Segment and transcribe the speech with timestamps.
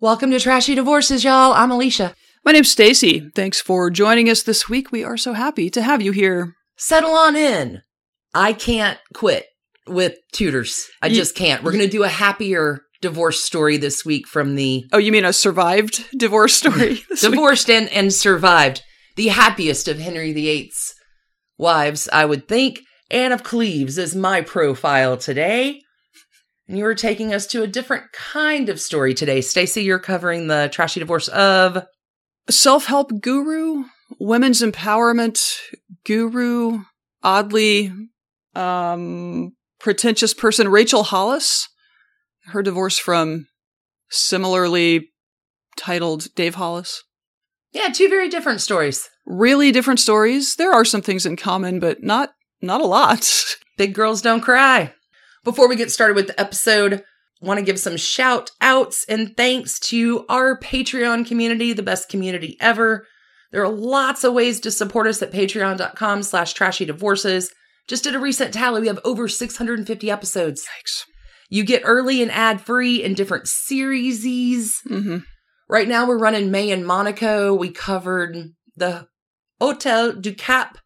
[0.00, 1.52] Welcome to Trashy Divorces, y'all.
[1.52, 2.14] I'm Alicia.
[2.44, 3.30] My name's Stacie.
[3.34, 4.90] Thanks for joining us this week.
[4.92, 6.54] We are so happy to have you here.
[6.78, 7.82] Settle on in.
[8.34, 9.46] I can't quit
[9.86, 10.86] with Tudors.
[11.02, 11.62] I You- just can't.
[11.62, 15.24] We're going to do a happier divorce story this week from the Oh, you mean
[15.24, 17.02] a survived divorce story?
[17.10, 17.32] this week?
[17.32, 18.82] divorced and, and survived,
[19.16, 20.94] the happiest of Henry VIII's
[21.58, 22.80] wives, I would think.
[23.10, 25.80] Anne of Cleves is my profile today.
[26.70, 29.40] And you are taking us to a different kind of story today.
[29.40, 31.84] Stacie, you're covering the trashy divorce of
[32.48, 33.86] Self help guru,
[34.20, 35.58] women's empowerment
[36.04, 36.82] guru,
[37.24, 37.92] oddly
[38.54, 41.68] um, pretentious person, Rachel Hollis.
[42.44, 43.48] Her divorce from
[44.08, 45.10] similarly
[45.76, 47.02] titled Dave Hollis.
[47.72, 49.08] yeah, two very different stories.
[49.26, 50.54] Really different stories.
[50.54, 52.30] There are some things in common, but not
[52.62, 53.28] not a lot.
[53.76, 54.94] Big girls don't cry.
[55.44, 57.02] Before we get started with the episode,
[57.40, 62.56] want to give some shout outs and thanks to our Patreon community, the best community
[62.60, 63.06] ever.
[63.52, 67.50] There are lots of ways to support us at patreon.com slash trashy divorces.
[67.88, 68.82] Just did a recent tally.
[68.82, 70.62] We have over 650 episodes.
[70.62, 71.04] Yikes.
[71.48, 74.80] You get early and ad free in different series.
[74.86, 75.18] hmm
[75.68, 77.54] Right now we're running May in Monaco.
[77.54, 78.36] We covered
[78.76, 79.06] the
[79.60, 80.78] Hotel du Cap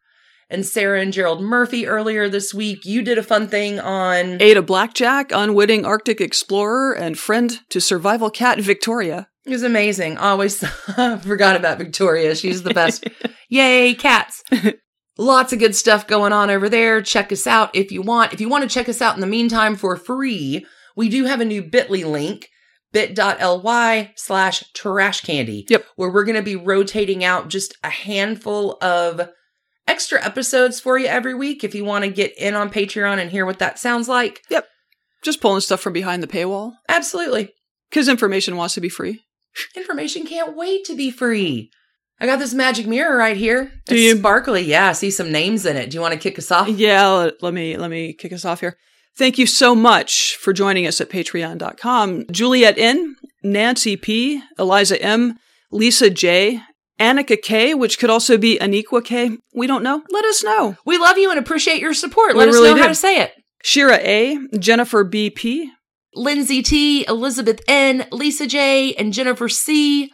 [0.54, 2.86] and Sarah and Gerald Murphy earlier this week.
[2.86, 8.30] You did a fun thing on Ada Blackjack, unwitting Arctic explorer, and friend to survival
[8.30, 9.28] cat Victoria.
[9.44, 10.16] It was amazing.
[10.16, 10.60] Always
[11.20, 12.34] forgot about Victoria.
[12.36, 13.06] She's the best.
[13.48, 14.42] Yay, cats.
[15.18, 17.02] Lots of good stuff going on over there.
[17.02, 18.32] Check us out if you want.
[18.32, 20.64] If you want to check us out in the meantime for free,
[20.96, 22.48] we do have a new bit.ly link,
[22.92, 25.66] bit.ly slash trash candy.
[25.68, 25.84] Yep.
[25.96, 29.28] Where we're going to be rotating out just a handful of
[29.86, 33.30] extra episodes for you every week if you want to get in on Patreon and
[33.30, 34.42] hear what that sounds like.
[34.50, 34.66] Yep.
[35.22, 36.72] Just pulling stuff from behind the paywall.
[36.88, 37.52] Absolutely.
[37.90, 39.20] Because information wants to be free.
[39.76, 41.70] Information can't wait to be free.
[42.20, 43.64] I got this magic mirror right here.
[43.86, 44.16] Do it's you?
[44.16, 44.62] sparkly?
[44.62, 45.90] Yeah, I see some names in it.
[45.90, 46.68] Do you want to kick us off?
[46.68, 48.76] Yeah, let, let me let me kick us off here.
[49.16, 52.26] Thank you so much for joining us at patreon.com.
[52.30, 55.38] Juliet N, Nancy P, Eliza M,
[55.70, 56.60] Lisa J,
[57.00, 59.36] Annika K, which could also be Aniqua K.
[59.54, 60.02] We don't know.
[60.10, 60.76] Let us know.
[60.86, 62.34] We love you and appreciate your support.
[62.34, 63.32] We Let us really know how to say it.
[63.62, 65.66] Shira A, Jennifer BP,
[66.14, 70.12] Lindsay T, Elizabeth N, Lisa J, and Jennifer C.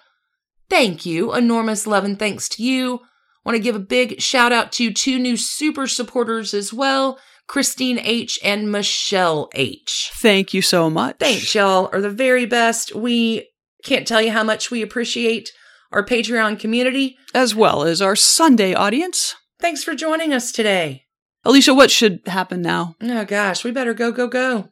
[0.69, 1.35] Thank you.
[1.35, 3.01] Enormous love and thanks to you.
[3.45, 7.99] Want to give a big shout out to two new super supporters as well Christine
[7.99, 10.13] H and Michelle H.
[10.23, 11.17] Thank you so much.
[11.19, 12.95] Thanks, y'all are the very best.
[12.95, 13.49] We
[13.83, 15.51] can't tell you how much we appreciate
[15.93, 17.17] our Patreon community.
[17.35, 19.35] As well as our Sunday audience.
[19.59, 21.05] Thanks for joining us today.
[21.45, 22.97] Alicia, what should happen now?
[23.03, 24.69] Oh gosh, we better go, go, go.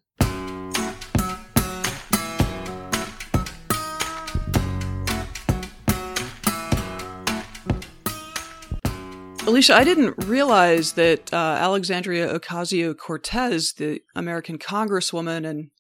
[9.47, 15.71] Alicia, I didn't realize that uh, Alexandria Ocasio Cortez, the American Congresswoman and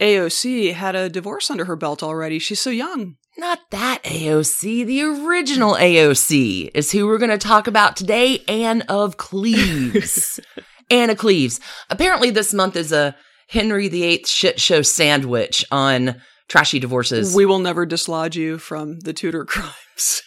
[0.00, 2.38] AOC, had a divorce under her belt already.
[2.38, 3.16] She's so young.
[3.38, 8.82] Not that AOC, the original AOC is who we're going to talk about today, Anne
[8.88, 10.40] of Cleves.
[10.90, 11.60] Anne of Cleves.
[11.88, 13.14] Apparently, this month is a
[13.46, 17.32] Henry VIII shit show sandwich on trashy divorces.
[17.32, 20.22] We will never dislodge you from the Tudor crimes.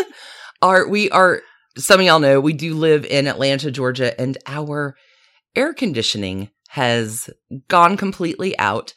[0.60, 1.42] are we are
[1.76, 4.96] some of y'all know we do live in Atlanta, Georgia, and our
[5.54, 7.30] air conditioning has
[7.68, 8.94] gone completely out.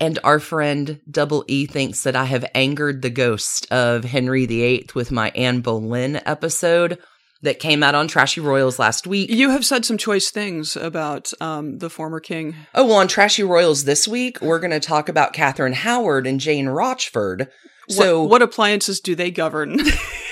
[0.00, 4.88] And our friend Double E thinks that I have angered the ghost of Henry VIII
[4.94, 6.98] with my Anne Boleyn episode
[7.42, 9.30] that came out on Trashy Royals last week.
[9.30, 12.54] you have said some choice things about um, the former king.
[12.74, 16.40] Oh, well, on Trashy Royals this week, we're going to talk about Catherine Howard and
[16.40, 17.48] Jane Rochford.
[17.88, 19.80] So, what, what appliances do they govern?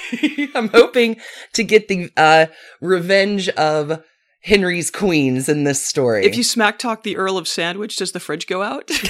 [0.55, 1.17] I'm hoping
[1.55, 2.47] to get the uh,
[2.81, 4.03] revenge of
[4.40, 6.25] Henry's queens in this story.
[6.25, 8.90] if you smack talk the Earl of Sandwich, does the fridge go out?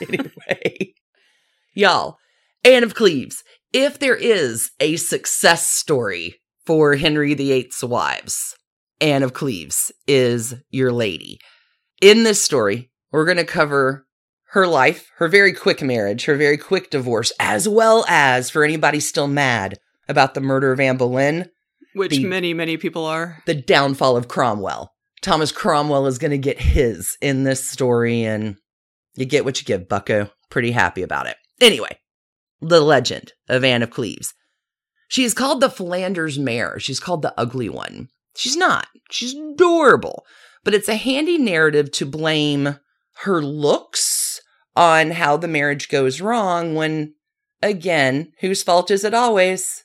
[0.08, 0.94] anyway,
[1.74, 2.18] y'all,
[2.64, 3.42] Anne of Cleves.
[3.72, 8.54] If there is a success story for Henry VIII's wives,
[9.00, 11.38] Anne of Cleves is your lady.
[12.00, 14.06] In this story, we're going to cover
[14.50, 19.00] her life, her very quick marriage, her very quick divorce, as well as for anybody
[19.00, 19.78] still mad
[20.08, 21.50] about the murder of Anne Boleyn,
[21.98, 23.42] Which The- many, many people are.
[23.46, 24.94] the downfall of Cromwell.
[25.20, 28.56] Thomas Cromwell is going to get his in this story, and
[29.16, 30.30] you get what you give, bucko.
[30.48, 31.36] Pretty happy about it.
[31.60, 31.98] Anyway,
[32.60, 34.32] the legend of Anne of Cleves.
[35.08, 36.78] She is called the Flanders mare.
[36.78, 38.08] She's called the ugly one.
[38.36, 38.86] She's not.
[39.10, 40.24] She's adorable.
[40.64, 42.78] But it's a handy narrative to blame
[43.22, 44.40] her looks
[44.76, 47.14] on how the marriage goes wrong when,
[47.62, 49.84] again, whose fault is it always?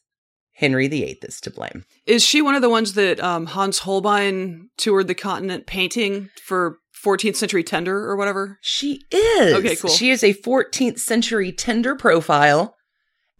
[0.55, 1.83] Henry VIII is to blame.
[2.05, 6.77] Is she one of the ones that um, Hans Holbein toured the continent painting for
[7.03, 8.59] 14th century Tinder or whatever?
[8.61, 9.53] She is.
[9.55, 9.89] Okay, cool.
[9.89, 12.75] She is a 14th century Tinder profile.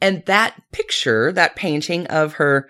[0.01, 2.67] And that picture, that painting of her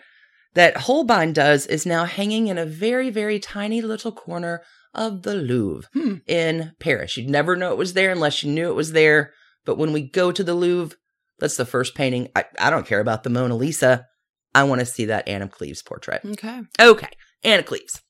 [0.53, 4.61] that Holbein does, is now hanging in a very, very tiny little corner
[4.93, 6.15] of the Louvre Hmm.
[6.27, 7.17] in Paris.
[7.17, 9.31] You'd never know it was there unless you knew it was there.
[9.65, 10.95] But when we go to the Louvre,
[11.39, 12.27] that's the first painting.
[12.35, 14.05] I, I don't care about the Mona Lisa.
[14.55, 16.21] I want to see that Anna Cleves portrait.
[16.25, 16.61] Okay.
[16.79, 17.09] Okay,
[17.43, 18.01] Anna Cleves.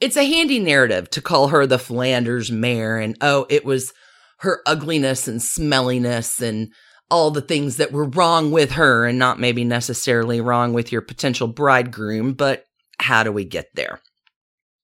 [0.00, 3.92] It's a handy narrative to call her the Flanders mare, and oh, it was
[4.38, 6.72] her ugliness and smelliness and
[7.10, 11.02] all the things that were wrong with her, and not maybe necessarily wrong with your
[11.02, 12.64] potential bridegroom, but
[12.98, 14.00] how do we get there?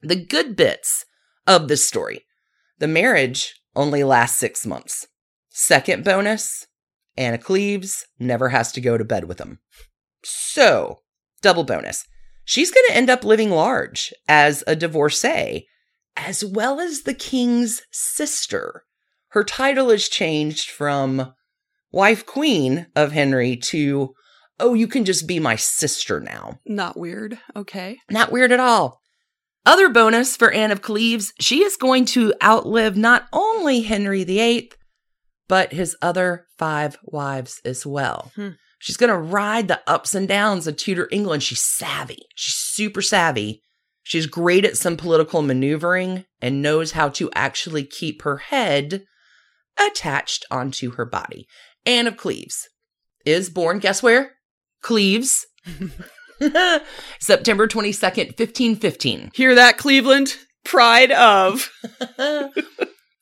[0.02, 1.04] The good bits
[1.46, 2.24] of this story
[2.78, 5.06] the marriage only lasts six months.
[5.50, 6.66] Second bonus
[7.16, 9.58] Anna Cleves never has to go to bed with him.
[10.25, 11.00] So,
[11.43, 12.05] double bonus.
[12.44, 15.69] She's going to end up living large as a divorcee,
[16.17, 18.84] as well as the king's sister.
[19.28, 21.32] Her title is changed from
[21.93, 24.14] wife queen of Henry to,
[24.58, 26.58] oh, you can just be my sister now.
[26.66, 27.38] Not weird.
[27.55, 27.99] Okay.
[28.11, 29.00] Not weird at all.
[29.66, 34.73] Other bonus for Anne of Cleves, she is going to outlive not only Henry VIII,
[35.49, 38.32] but his other five wives as well.
[38.34, 38.50] Hmm.
[38.80, 41.42] She's going to ride the ups and downs of Tudor England.
[41.42, 42.26] She's savvy.
[42.34, 43.62] She's super savvy.
[44.02, 49.04] She's great at some political maneuvering and knows how to actually keep her head
[49.78, 51.46] attached onto her body.
[51.84, 52.68] Anne of Cleves
[53.26, 54.32] is born, guess where?
[54.82, 55.46] Cleves.
[57.20, 59.30] September 22nd, 1515.
[59.34, 60.36] Hear that, Cleveland?
[60.64, 61.70] Pride of.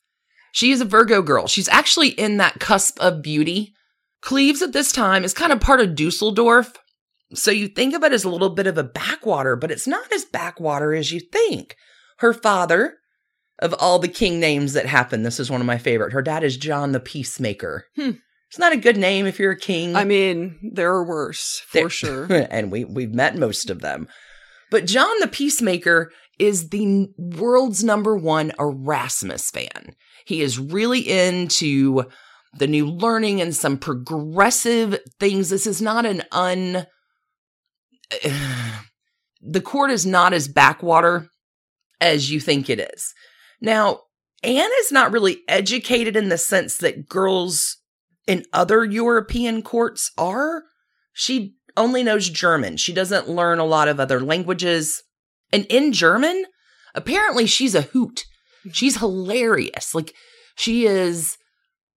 [0.53, 1.47] she is a Virgo girl.
[1.47, 3.73] She's actually in that cusp of beauty.
[4.21, 6.73] Cleves at this time is kind of part of Dusseldorf.
[7.33, 10.11] So you think of it as a little bit of a backwater, but it's not
[10.11, 11.75] as backwater as you think.
[12.17, 12.95] Her father,
[13.59, 16.11] of all the king names that happen, this is one of my favorite.
[16.13, 17.85] Her dad is John the Peacemaker.
[17.95, 18.11] Hmm.
[18.49, 19.95] It's not a good name if you're a king.
[19.95, 22.25] I mean, there are worse, for There- sure.
[22.49, 24.07] and we we've met most of them.
[24.71, 29.93] But John the Peacemaker is the world's number one Erasmus fan.
[30.25, 32.05] He is really into
[32.53, 35.49] the new learning and some progressive things.
[35.49, 36.85] This is not an un.
[39.41, 41.29] the court is not as backwater
[42.01, 43.13] as you think it is.
[43.61, 44.01] Now,
[44.43, 47.77] Anne is not really educated in the sense that girls
[48.25, 50.63] in other European courts are.
[51.13, 52.77] She only knows German.
[52.77, 55.03] She doesn't learn a lot of other languages.
[55.51, 56.45] And in German,
[56.95, 58.23] apparently she's a hoot.
[58.71, 59.93] She's hilarious.
[59.93, 60.13] Like
[60.55, 61.37] she is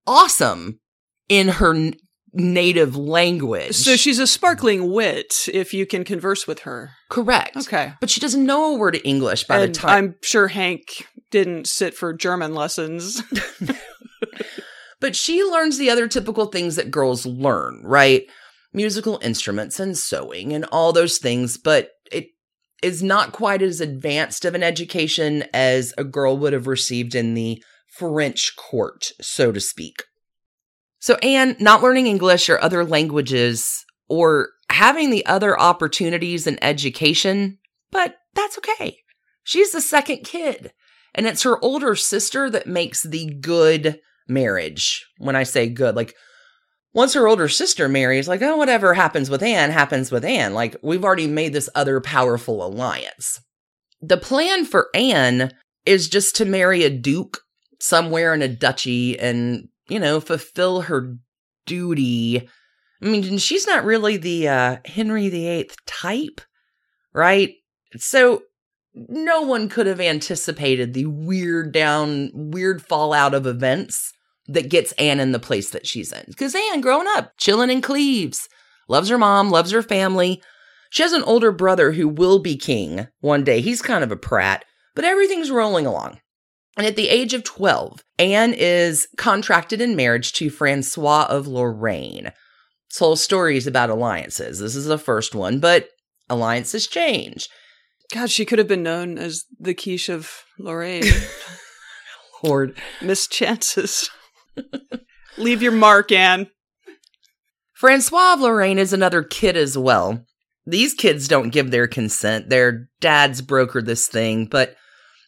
[0.06, 0.80] awesome
[1.28, 1.94] in her n-
[2.32, 3.74] native language.
[3.74, 6.90] So she's a sparkling wit if you can converse with her.
[7.10, 7.56] correct.
[7.56, 7.92] Okay.
[8.00, 9.90] But she doesn't know a word of English by and the time.
[9.90, 13.22] I'm sure Hank didn't sit for German lessons.
[15.02, 18.22] But she learns the other typical things that girls learn, right?
[18.72, 22.28] Musical instruments and sewing and all those things, but it
[22.84, 27.34] is not quite as advanced of an education as a girl would have received in
[27.34, 27.62] the
[27.92, 30.04] French court, so to speak.
[30.98, 37.58] So Anne, not learning English or other languages or having the other opportunities in education,
[37.90, 38.98] but that's okay.
[39.44, 40.72] She's the second kid,
[41.14, 45.04] and it's her older sister that makes the good marriage.
[45.18, 46.14] When I say good, like
[46.94, 50.54] once her older sister marries, like, oh, whatever happens with Anne happens with Anne.
[50.54, 53.40] Like, we've already made this other powerful alliance.
[54.00, 55.52] The plan for Anne
[55.84, 57.40] is just to marry a duke
[57.82, 61.16] somewhere in a duchy and, you know, fulfill her
[61.66, 62.48] duty.
[63.02, 66.40] I mean, she's not really the uh, Henry VIII type,
[67.12, 67.54] right?
[67.96, 68.44] So
[68.94, 74.12] no one could have anticipated the weird down, weird fallout of events
[74.46, 76.24] that gets Anne in the place that she's in.
[76.28, 78.48] Because Anne, growing up, chilling in Cleves,
[78.88, 80.40] loves her mom, loves her family.
[80.90, 83.60] She has an older brother who will be king one day.
[83.60, 86.20] He's kind of a prat, but everything's rolling along.
[86.76, 92.32] And at the age of 12, Anne is contracted in marriage to Francois of Lorraine.
[92.90, 94.58] This whole story is about alliances.
[94.58, 95.88] This is the first one, but
[96.30, 97.48] alliances change.
[98.12, 101.04] God, she could have been known as the quiche of Lorraine.
[102.42, 102.76] Lord.
[103.00, 104.10] Miss chances.
[105.38, 106.48] Leave your mark, Anne.
[107.72, 110.24] Francois of Lorraine is another kid as well.
[110.66, 112.48] These kids don't give their consent.
[112.48, 114.76] Their dads broker this thing, but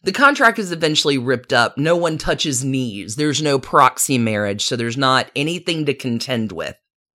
[0.05, 1.79] the contract is eventually ripped up.
[1.79, 3.15] No one touches knees.
[3.15, 6.75] There's no proxy marriage, so there's not anything to contend with.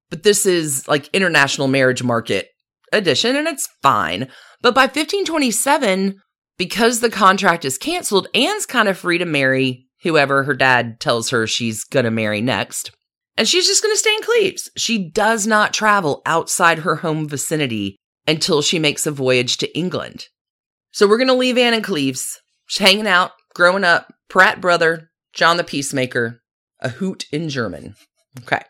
[0.10, 2.50] But this is like international marriage market
[2.92, 4.28] edition, and it's fine.
[4.62, 6.20] But by 1527,
[6.58, 11.30] because the contract is canceled, Anne's kind of free to marry whoever her dad tells
[11.30, 12.92] her she's gonna marry next.
[13.38, 14.72] And she's just gonna stay in Cleves.
[14.76, 20.26] She does not travel outside her home vicinity until she makes a voyage to England.
[20.92, 22.40] So we're gonna leave Anne in Cleves.
[22.70, 26.40] She's hanging out, growing up, prat brother, John the Peacemaker,
[26.80, 27.96] a hoot in German.
[28.42, 28.62] Okay.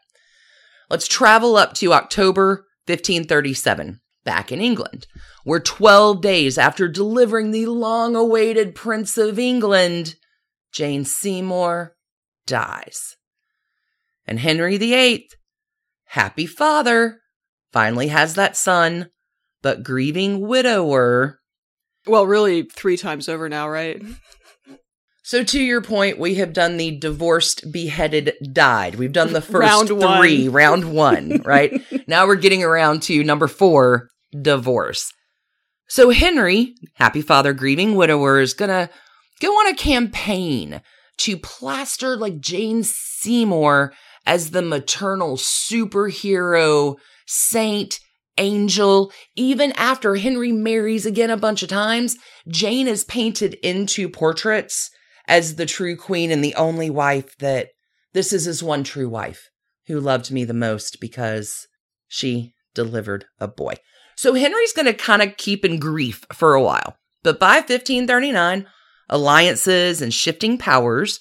[0.90, 5.06] Let's travel up to October 1537, back in England.
[5.46, 10.16] We're 12 days after delivering the long awaited Prince of England.
[10.72, 11.98] Jane Seymour
[12.48, 13.18] dies.
[14.26, 15.28] And Henry VIII,
[16.06, 17.20] happy father,
[17.74, 19.10] finally has that son,
[19.62, 21.39] but grieving widower.
[22.10, 24.02] Well, really, three times over now, right?
[25.24, 28.96] So, to your point, we have done the divorced, beheaded, died.
[28.96, 30.20] We've done the first Round one.
[30.20, 31.80] three, round one, right?
[32.08, 34.10] now we're getting around to number four,
[34.42, 35.14] divorce.
[35.88, 38.90] So, Henry, happy father, grieving widower, is gonna
[39.40, 40.82] go on a campaign
[41.20, 43.94] to plaster like Jane Seymour
[44.26, 46.96] as the maternal superhero,
[47.28, 48.00] saint,
[48.40, 49.12] angel.
[49.36, 52.18] Even after Henry marries again a bunch of times,
[52.48, 54.90] Jane is painted into portraits
[55.28, 57.68] as the true queen and the only wife that
[58.14, 59.50] this is his one true wife
[59.88, 61.68] who loved me the most because
[62.08, 63.76] she delivered a boy.
[64.16, 66.96] So Henry's going to kind of keep in grief for a while.
[67.24, 68.66] But by 1539,
[69.10, 71.20] alliances and shifting powers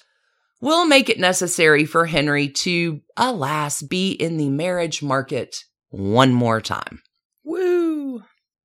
[0.61, 6.61] will make it necessary for Henry to, alas, be in the marriage market one more
[6.61, 7.01] time.
[7.43, 8.23] Woo!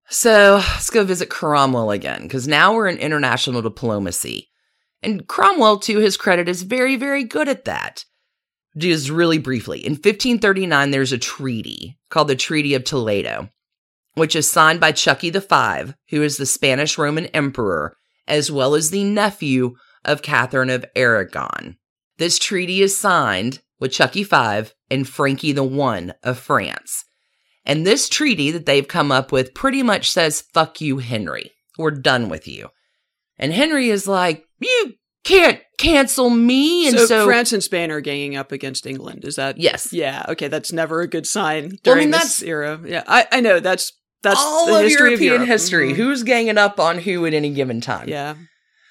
[0.09, 4.51] So let's go visit Cromwell again, because now we're in international diplomacy.
[5.03, 8.05] And Cromwell, to his credit, is very, very good at that.
[8.77, 13.49] Just really briefly, in 1539, there's a treaty called the Treaty of Toledo,
[14.15, 18.91] which is signed by Chucky V, who is the Spanish Roman emperor, as well as
[18.91, 21.77] the nephew of Catherine of Aragon.
[22.19, 27.05] This treaty is signed with Chucky V and Frankie the One of France.
[27.67, 31.53] And this treaty that they've come up with pretty much says, fuck you, Henry.
[31.79, 32.69] We're done with you.
[33.39, 34.95] And Henry is like, you
[35.25, 36.87] can't cancel me.
[36.89, 39.25] And so, so, France and Spain are ganging up against England.
[39.25, 39.59] Is that?
[39.59, 40.25] yes, Yeah.
[40.29, 42.79] Okay, that's never a good sign Well, I during mean, this era.
[42.85, 43.93] Yeah, I, I know that's
[44.23, 45.49] that's all the of European of Europe.
[45.49, 45.93] history.
[45.93, 45.97] Mhm.
[45.97, 48.09] Who's ganging up on who at any given time?
[48.09, 48.35] Yeah.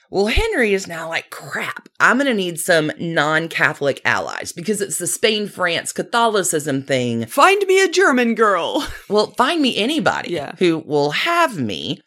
[0.10, 4.80] Well, Henry is now like, crap, I'm going to need some non Catholic allies because
[4.82, 7.26] it's the Spain France Catholicism thing.
[7.26, 8.86] Find me a German girl.
[9.10, 10.54] Well, find me anybody Yeah.
[10.60, 12.00] who will have me.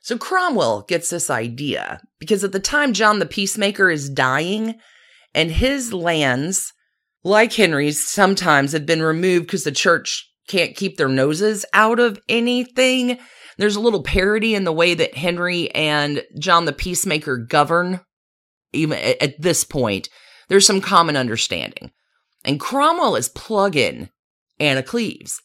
[0.00, 4.76] So Cromwell gets this idea because at the time John the Peacemaker is dying
[5.34, 6.72] and his lands,
[7.22, 12.18] like Henry's, sometimes have been removed because the church can't keep their noses out of
[12.28, 13.18] anything.
[13.56, 18.00] There's a little parody in the way that Henry and John the Peacemaker govern,
[18.72, 20.08] even at, at this point.
[20.48, 21.92] There's some common understanding.
[22.44, 24.08] And Cromwell is plugging
[24.58, 25.40] Anna Cleves.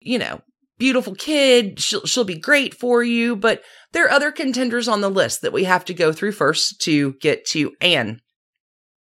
[0.00, 0.42] You know,
[0.78, 5.10] beautiful kid, she'll, she'll be great for you, but there are other contenders on the
[5.10, 8.20] list that we have to go through first to get to Anne.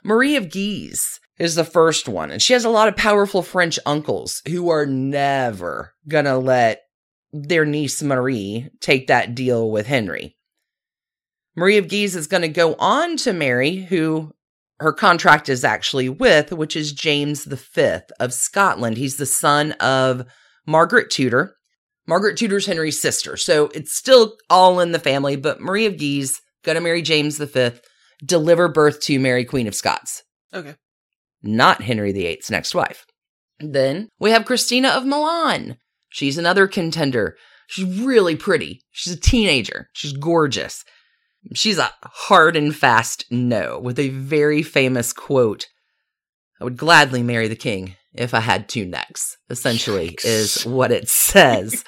[0.02, 3.78] Marie of Guise is the first one, and she has a lot of powerful French
[3.84, 6.82] uncles who are never gonna let
[7.36, 10.36] their niece Marie take that deal with Henry.
[11.56, 14.32] Marie of Guise is gonna go on to marry who
[14.80, 18.96] her contract is actually with, which is James V of Scotland.
[18.96, 20.24] He's the son of
[20.66, 21.56] Margaret Tudor.
[22.06, 26.40] Margaret Tudor's Henry's sister, so it's still all in the family, but Marie of Guise
[26.62, 27.70] gonna marry James V,
[28.24, 30.22] deliver birth to Mary Queen of Scots
[30.52, 30.74] Okay.
[31.42, 33.06] not Henry VIII's next wife.
[33.58, 35.78] Then we have Christina of Milan.
[36.14, 37.36] She's another contender.
[37.66, 38.82] She's really pretty.
[38.92, 39.88] She's a teenager.
[39.94, 40.84] She's gorgeous.
[41.54, 45.66] She's a hard and fast no with a very famous quote
[46.60, 50.24] I would gladly marry the king if I had two necks, essentially, Yikes.
[50.24, 51.84] is what it says.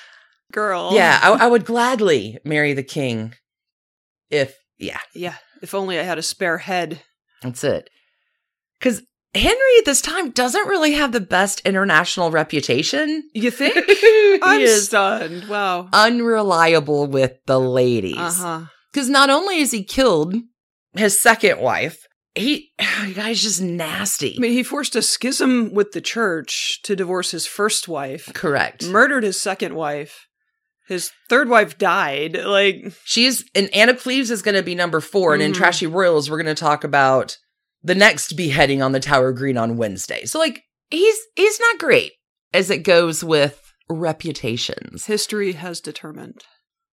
[0.52, 0.92] Girl.
[0.94, 3.34] yeah, I, I would gladly marry the king
[4.30, 5.34] if, yeah, Yeah.
[5.60, 7.02] If only I had a spare head.
[7.42, 7.90] That's it.
[8.78, 9.02] Because
[9.36, 13.28] Henry at this time doesn't really have the best international reputation.
[13.34, 13.74] You think?
[13.88, 15.48] he I'm is stunned.
[15.48, 15.88] Wow.
[15.92, 18.16] unreliable with the ladies.
[18.16, 18.60] Uh huh.
[18.92, 20.34] Because not only is he killed
[20.94, 22.70] his second wife, he,
[23.14, 24.34] guys, just nasty.
[24.36, 28.86] I mean, he forced a schism with the church to divorce his first wife, Correct.
[28.86, 30.26] murdered his second wife.
[30.88, 32.36] His third wife died.
[32.44, 35.56] Like, She's and Anna Cleves is going to be number four, and in Mhm.
[35.56, 37.36] Trashy Royals, we're going to talk about
[37.86, 40.24] the next beheading on the Tower Green on Wednesday.
[40.24, 42.12] So, like, he's he's not great
[42.52, 45.06] as it goes with reputations.
[45.06, 46.42] history has determined.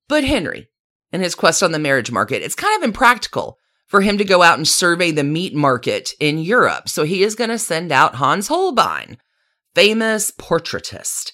[0.07, 0.69] But Henry
[1.11, 3.57] and his quest on the marriage market, it's kind of impractical
[3.87, 6.87] for him to go out and survey the meat market in Europe.
[6.87, 9.17] So he is going to send out Hans Holbein,
[9.73, 11.31] famous portraitist,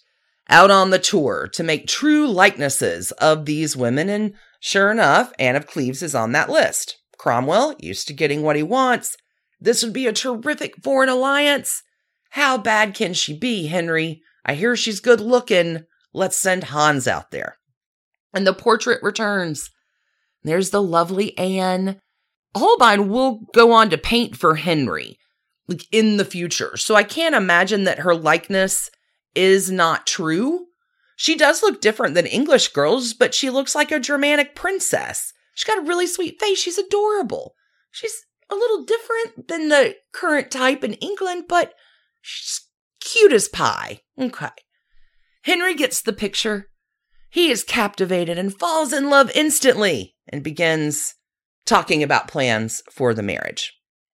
[0.47, 4.07] out on the tour to make true likenesses of these women.
[4.07, 6.97] And sure enough, Anne of Cleves is on that list.
[7.17, 9.17] Cromwell, used to getting what he wants.
[9.59, 11.83] This would be a terrific foreign alliance.
[12.31, 14.21] How bad can she be, Henry?
[14.45, 15.85] I hear she's good looking.
[16.13, 17.57] Let's send Hans out there.
[18.33, 19.69] And the portrait returns.
[20.43, 21.99] There's the lovely Anne.
[22.55, 25.19] Holbein will go on to paint for Henry
[25.69, 26.75] like in the future.
[26.75, 28.89] So I can't imagine that her likeness
[29.35, 30.65] is not true.
[31.15, 35.31] She does look different than English girls, but she looks like a Germanic princess.
[35.53, 36.57] She's got a really sweet face.
[36.57, 37.53] She's adorable.
[37.91, 41.73] She's a little different than the current type in England, but
[42.21, 42.61] she's
[42.99, 44.01] cute as pie.
[44.19, 44.49] Okay.
[45.43, 46.69] Henry gets the picture.
[47.29, 51.15] He is captivated and falls in love instantly and begins
[51.65, 53.73] talking about plans for the marriage.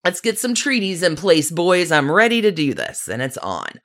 [0.05, 1.91] Let's get some treaties in place, boys.
[1.91, 3.07] I'm ready to do this.
[3.07, 3.81] And it's on.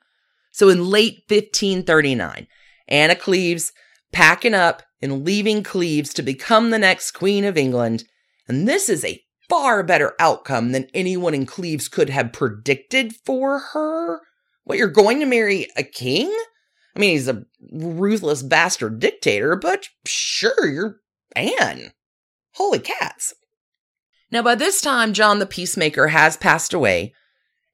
[0.51, 2.47] So in late 1539,
[2.87, 3.73] Anna Cleves
[4.13, 8.05] packing up and leaving Cleves to become the next Queen of England.
[8.47, 13.59] And this is a far better outcome than anyone in Cleves could have predicted for
[13.59, 14.21] her.
[14.63, 16.27] What, you're going to marry a king?
[16.95, 20.97] I mean, he's a ruthless bastard dictator, but sure, you're
[21.35, 21.91] Anne.
[22.53, 23.33] Holy cats.
[24.31, 27.13] Now, by this time, John the Peacemaker has passed away,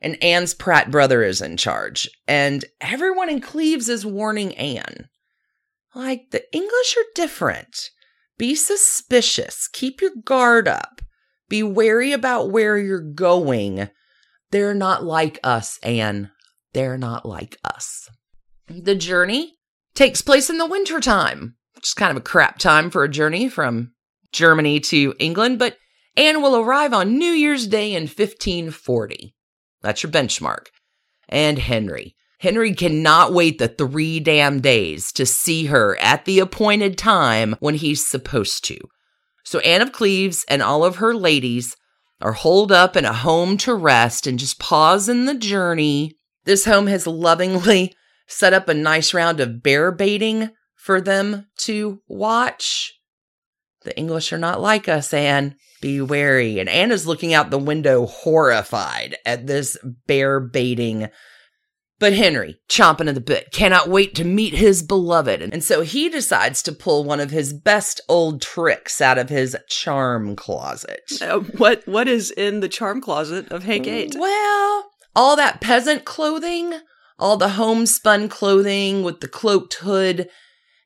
[0.02, 5.08] and Anne's prat brother is in charge, and everyone in Cleves is warning Anne.
[5.94, 7.92] Like, the English are different.
[8.38, 9.68] Be suspicious.
[9.68, 11.02] Keep your guard up.
[11.52, 13.90] Be wary about where you're going.
[14.52, 16.32] They're not like us, Anne.
[16.72, 18.10] They're not like us.
[18.70, 19.56] The journey
[19.94, 23.50] takes place in the wintertime, which is kind of a crap time for a journey
[23.50, 23.92] from
[24.32, 25.76] Germany to England, but
[26.16, 29.36] Anne will arrive on New Year's Day in 1540.
[29.82, 30.68] That's your benchmark.
[31.28, 32.16] And Henry.
[32.40, 37.76] Henry cannot wait the three damn days to see her at the appointed time when
[37.76, 38.78] he's supposed to.
[39.44, 41.76] So Anne of Cleves and all of her ladies
[42.22, 46.18] are holed up in a home to rest and just pause in the journey.
[46.46, 47.94] This home has lovingly
[48.28, 52.94] set up a nice round of bear baiting for them to watch.
[53.84, 55.56] The English are not like us, Anne.
[55.82, 56.60] Be wary.
[56.60, 61.10] And Anna's looking out the window horrified at this bear baiting.
[62.02, 65.40] But Henry, chomping at the bit, cannot wait to meet his beloved.
[65.40, 69.56] And so he decides to pull one of his best old tricks out of his
[69.70, 71.02] charm closet.
[71.22, 74.16] Uh, what What is in the charm closet of Hank 8?
[74.18, 76.74] Well, all that peasant clothing,
[77.20, 80.28] all the homespun clothing with the cloaked hood,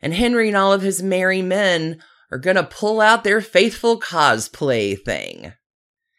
[0.02, 3.98] and Henry and all of his merry men are going to pull out their faithful
[3.98, 5.54] cosplay thing.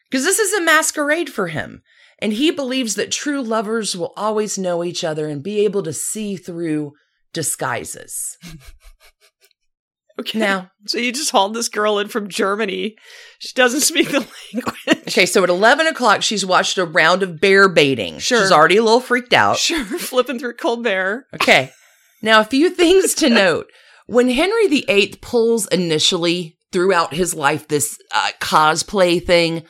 [0.09, 1.83] Because this is a masquerade for him,
[2.19, 5.93] and he believes that true lovers will always know each other and be able to
[5.93, 6.93] see through
[7.33, 8.37] disguises.
[10.19, 10.39] Okay.
[10.39, 12.95] Now, So you just hauled this girl in from Germany.
[13.37, 15.07] She doesn't speak the language.
[15.07, 18.17] okay, so at 11 o'clock, she's watched a round of bear baiting.
[18.17, 18.41] Sure.
[18.41, 19.57] She's already a little freaked out.
[19.57, 21.25] Sure, flipping through Colbert.
[21.35, 21.69] Okay.
[22.23, 23.67] Now, a few things to note.
[24.07, 29.65] When Henry VIII pulls initially throughout his life this uh, cosplay thing,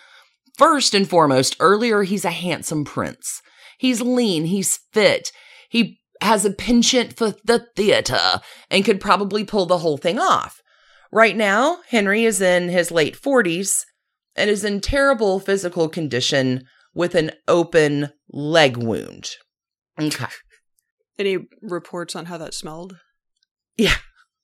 [0.57, 3.41] first and foremost, earlier, he's a handsome prince.
[3.77, 5.31] He's lean, he's fit,
[5.69, 8.41] he has a penchant for the theater
[8.71, 10.61] and could probably pull the whole thing off.
[11.11, 13.81] Right now, Henry is in his late 40s
[14.35, 16.63] and is in terrible physical condition
[16.95, 19.29] with an open leg wound.
[20.01, 20.25] Okay.
[21.19, 22.97] Any reports on how that smelled?
[23.77, 23.95] Yeah.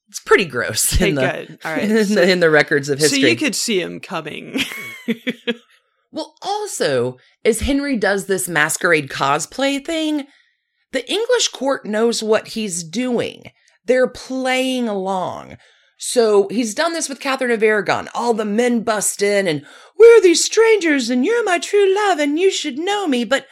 [0.09, 1.57] It's pretty gross Okay, in the.
[1.65, 1.83] All right.
[1.89, 3.21] in, So, the, in the records of history.
[3.21, 4.59] so you could see him coming.
[6.13, 10.27] well, also, as Henry does this masquerade cosplay thing,
[10.91, 13.45] the English court knows what he's doing.
[13.83, 15.57] They're playing along.
[15.97, 18.09] So he's done this with Catherine of Aragon.
[18.13, 19.65] All the men bust in and
[19.97, 23.23] we're these strangers and you're my true love and you should know me.
[23.23, 23.47] But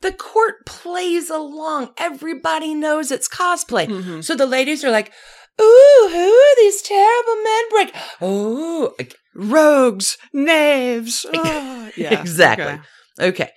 [0.00, 1.90] the court plays along.
[1.98, 3.88] Everybody knows it's cosplay.
[3.88, 4.24] Mhm.
[4.24, 5.12] So the ladies are like,
[5.60, 7.62] Ooh, who are these terrible men?
[7.70, 7.94] Break.
[8.20, 8.94] Oh,
[9.34, 11.24] Rogues, knaves.
[11.34, 12.64] Ah, yeah, Exactly.
[12.66, 12.80] okay.
[13.20, 13.50] Okay.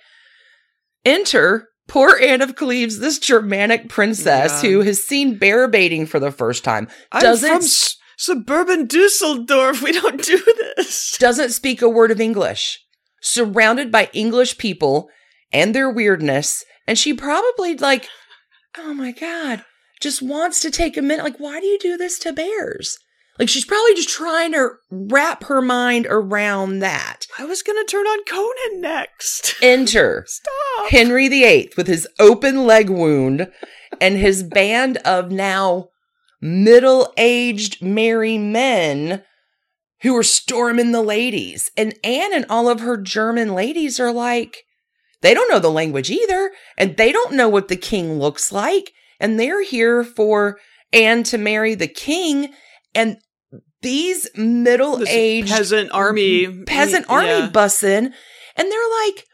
[1.04, 4.64] Enter poor Anne of Cleves, this Germanic princess God.
[4.64, 6.88] who has seen bear baiting for the first time.
[7.10, 9.82] I'm Doesn't from s- suburban Dusseldorf.
[9.82, 10.40] We don't do
[10.76, 11.16] this.
[11.20, 12.78] doesn't speak a word of English,
[13.22, 15.08] surrounded by English people
[15.52, 18.06] and their weirdness, and she probably like,
[18.78, 19.64] oh my god,
[20.00, 21.24] just wants to take a minute.
[21.24, 22.98] Like, why do you do this to bears?
[23.38, 27.26] Like, she's probably just trying to wrap her mind around that.
[27.38, 29.54] I was gonna turn on Conan next.
[29.62, 30.90] Enter Stop.
[30.90, 33.50] Henry VIII with his open leg wound
[34.00, 35.88] and his band of now
[36.40, 39.22] middle aged merry men
[40.02, 41.70] who are storming the ladies.
[41.76, 44.64] And Anne and all of her German ladies are like,
[45.22, 48.92] they don't know the language either, and they don't know what the king looks like.
[49.20, 50.58] And they're here for
[50.92, 52.52] Anne to marry the king.
[52.94, 53.18] And
[53.82, 57.14] these middle aged peasant army, peasant yeah.
[57.14, 58.12] army busts in
[58.56, 59.26] and they're like,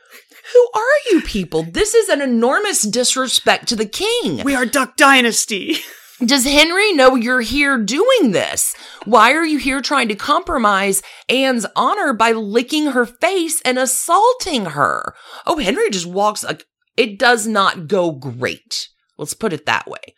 [0.52, 1.62] Who are you people?
[1.64, 4.44] This is an enormous disrespect to the king.
[4.44, 5.78] We are Duck Dynasty.
[6.24, 8.74] Does Henry know you're here doing this?
[9.04, 14.66] Why are you here trying to compromise Anne's honor by licking her face and assaulting
[14.66, 15.14] her?
[15.44, 16.64] Oh, Henry just walks like
[16.96, 18.88] it does not go great.
[19.18, 20.14] Let's put it that way.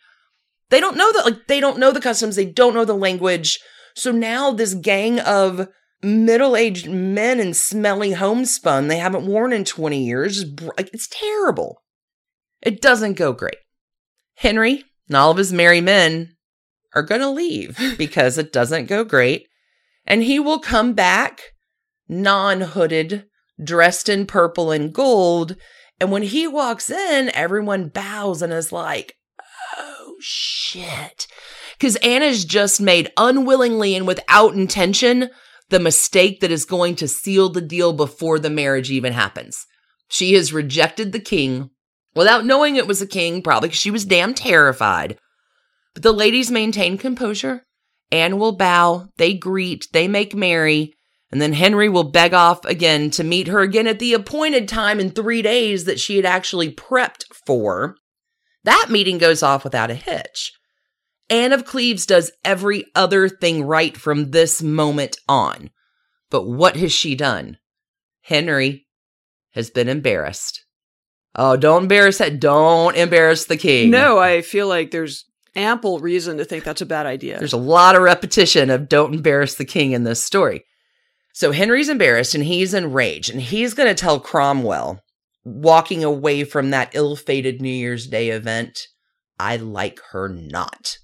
[0.69, 3.59] They don't know that, like, they don't know the customs, they don't know the language.
[3.95, 5.67] So now this gang of
[6.01, 10.45] middle aged men in smelly homespun they haven't worn in 20 years,
[10.77, 11.81] like, it's terrible.
[12.61, 13.57] It doesn't go great.
[14.35, 16.35] Henry and all of his merry men
[16.93, 19.47] are going to leave because it doesn't go great.
[20.05, 21.41] And he will come back
[22.07, 23.25] non hooded,
[23.61, 25.55] dressed in purple and gold.
[25.99, 29.17] And when he walks in, everyone bows and is like,
[29.77, 31.27] oh shit.
[31.77, 35.29] Because Anna's just made unwillingly and without intention
[35.69, 39.65] the mistake that is going to seal the deal before the marriage even happens.
[40.07, 41.69] She has rejected the king
[42.15, 45.17] without knowing it was a king, probably because she was damn terrified.
[45.93, 47.65] But the ladies maintain composure.
[48.11, 50.95] Anne will bow, they greet, they make merry,
[51.31, 54.99] and then Henry will beg off again to meet her again at the appointed time
[54.99, 57.95] in three days that she had actually prepped for.
[58.63, 60.53] That meeting goes off without a hitch.
[61.29, 65.69] Anne of Cleves does every other thing right from this moment on.
[66.31, 67.57] But what has she done?
[68.21, 68.87] Henry
[69.51, 70.65] has been embarrassed.
[71.35, 72.39] Oh, don't embarrass that.
[72.39, 73.91] Don't embarrass the king.
[73.91, 77.37] No, I feel like there's ample reason to think that's a bad idea.
[77.37, 80.65] There's a lot of repetition of don't embarrass the king in this story.
[81.39, 85.01] So Henry's embarrassed and he's enraged and he's going to tell Cromwell,
[85.45, 88.87] walking away from that ill fated New Year's Day event,
[89.39, 90.97] I like her not.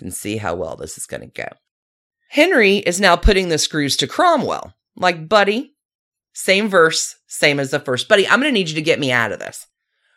[0.00, 1.46] And see how well this is going to go.
[2.30, 4.74] Henry is now putting the screws to Cromwell.
[4.96, 5.76] Like, buddy,
[6.32, 8.08] same verse, same as the first.
[8.08, 9.68] Buddy, I'm going to need you to get me out of this.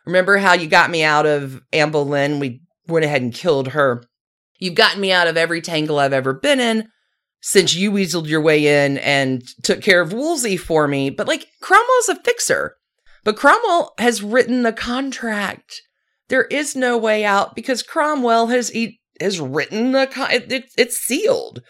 [0.07, 2.39] Remember how you got me out of Anne Boleyn?
[2.39, 4.03] We went ahead and killed her.
[4.57, 6.87] You've gotten me out of every tangle I've ever been in
[7.41, 11.09] since you weaseled your way in and took care of Wolsey for me.
[11.09, 12.75] But like, Cromwell's a fixer.
[13.23, 15.81] But Cromwell has written the contract.
[16.29, 20.65] There is no way out because Cromwell has he has written the con- it, it,
[20.77, 21.61] it's sealed.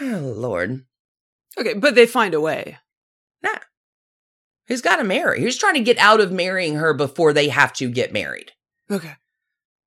[0.00, 0.84] Oh Lord,
[1.58, 2.78] okay, but they find a way.
[3.42, 3.58] Nah.
[4.66, 5.40] He's got to marry.
[5.40, 8.50] He's trying to get out of marrying her before they have to get married.
[8.90, 9.12] Okay,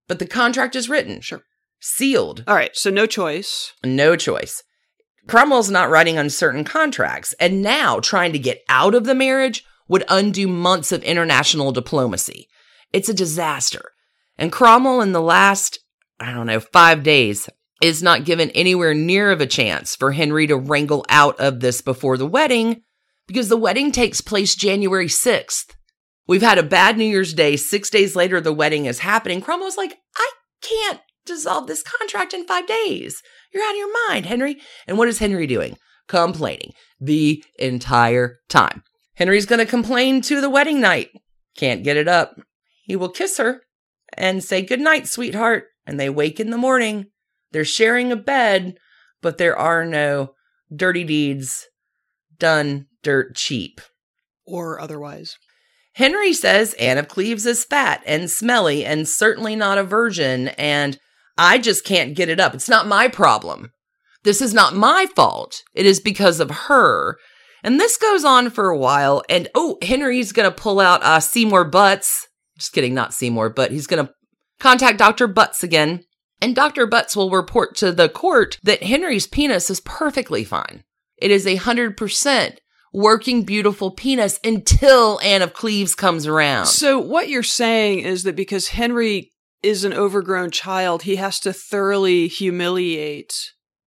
[0.08, 1.42] But the contract is written, sure.
[1.80, 2.44] sealed.
[2.48, 3.74] All right, so no choice.
[3.84, 4.64] No choice.
[5.28, 9.66] Cromwell's not writing on certain contracts, and now trying to get out of the marriage
[9.88, 12.48] would undo months of international diplomacy.
[12.94, 13.92] It's a disaster.
[14.38, 15.80] And Cromwell, in the last,
[16.20, 17.50] I don't know, five days,
[17.82, 21.82] is not given anywhere near of a chance for Henry to wrangle out of this
[21.82, 22.84] before the wedding
[23.28, 25.76] because the wedding takes place January 6th.
[26.28, 27.56] We've had a bad New Year's Day.
[27.56, 29.42] Six days later, the wedding is happening.
[29.42, 33.22] Cromwell's like, I can't dissolve this contract in five days.
[33.58, 34.62] You're out of your mind, Henry.
[34.86, 35.78] And what is Henry doing?
[36.08, 38.84] Complaining the entire time.
[39.16, 41.10] Henry's going to complain to the wedding night.
[41.58, 42.40] Can't get it up.
[42.84, 43.64] He will kiss her
[44.14, 45.70] and say, Good night, sweetheart.
[45.88, 47.08] And they wake in the morning.
[47.52, 48.78] They're sharing a bed,
[49.24, 50.36] but there are no
[50.72, 51.66] dirty deeds
[52.38, 53.82] done dirt cheap.
[54.46, 55.40] Or otherwise.
[55.94, 61.00] Henry says Anne of Cleves is fat and smelly and certainly not a virgin, and
[61.38, 62.54] I just can't get it up.
[62.54, 63.72] It's not my problem.
[64.24, 65.64] This is not my fault.
[65.74, 67.18] It is because of her.
[67.64, 69.24] And this goes on for a while.
[69.30, 72.28] And oh, Henry's going to pull out uh, Seymour Butts.
[72.58, 74.12] Just kidding, not Seymour, but he's going to
[74.60, 75.28] contact Dr.
[75.28, 76.02] Butts again.
[76.42, 76.86] And Dr.
[76.86, 80.84] Butts will report to the court that Henry's penis is perfectly fine.
[81.18, 82.62] It is a hundred percent
[82.94, 86.68] working beautiful penis until Anne of Cleves comes around.
[86.68, 89.32] So what you're saying is that because Henry
[89.68, 93.34] is an overgrown child, he has to thoroughly humiliate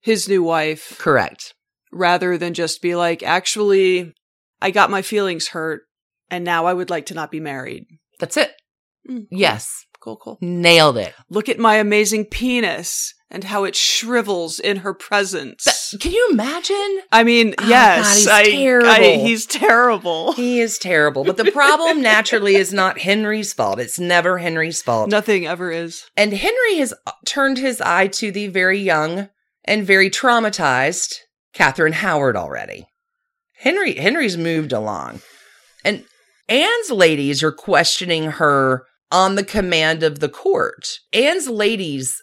[0.01, 1.55] his new wife Correct.
[1.91, 4.15] rather than just be like, actually,
[4.61, 5.83] I got my feelings hurt
[6.31, 7.87] and now I would like to not be married.
[8.19, 8.53] That's it.
[9.09, 9.39] Mm, cool.
[9.39, 9.87] Yes.
[10.01, 10.39] Cool, cool.
[10.41, 11.15] Nailed it.
[11.29, 15.95] Look at my amazing penis and how it shrivels in her presence.
[16.01, 17.01] Can you imagine?
[17.13, 18.91] I mean, Oh, yes, God, he's I, terrible.
[18.91, 20.33] I- he's terrible.
[20.33, 21.25] He is terrible.
[21.25, 23.79] But the problem naturally is not Henry's fault.
[23.79, 25.09] It's never Henry's fault.
[25.11, 26.05] Nothing ever is.
[26.17, 26.93] And Henry has
[27.25, 29.29] turned his eye to the very young
[29.65, 31.17] and very traumatized
[31.53, 32.87] Catherine Howard already.
[33.59, 35.21] Henry Henry's moved along.
[35.85, 36.05] And
[36.49, 40.99] Anne's ladies are questioning her on the command of the court.
[41.13, 42.21] Anne's ladies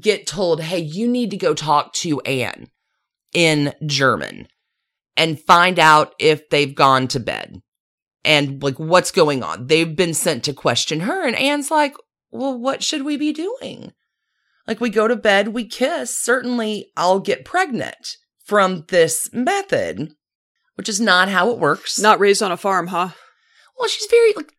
[0.00, 2.68] get told, hey, you need to go talk to Anne
[3.32, 4.48] in German
[5.16, 7.60] and find out if they've gone to bed
[8.24, 9.66] and like what's going on.
[9.66, 11.26] They've been sent to question her.
[11.26, 11.94] And Anne's like,
[12.30, 13.92] well, what should we be doing?
[14.66, 16.16] Like, we go to bed, we kiss.
[16.16, 20.12] Certainly, I'll get pregnant from this method,
[20.76, 21.98] which is not how it works.
[21.98, 23.10] Not raised on a farm, huh?
[23.82, 24.54] well, she's very like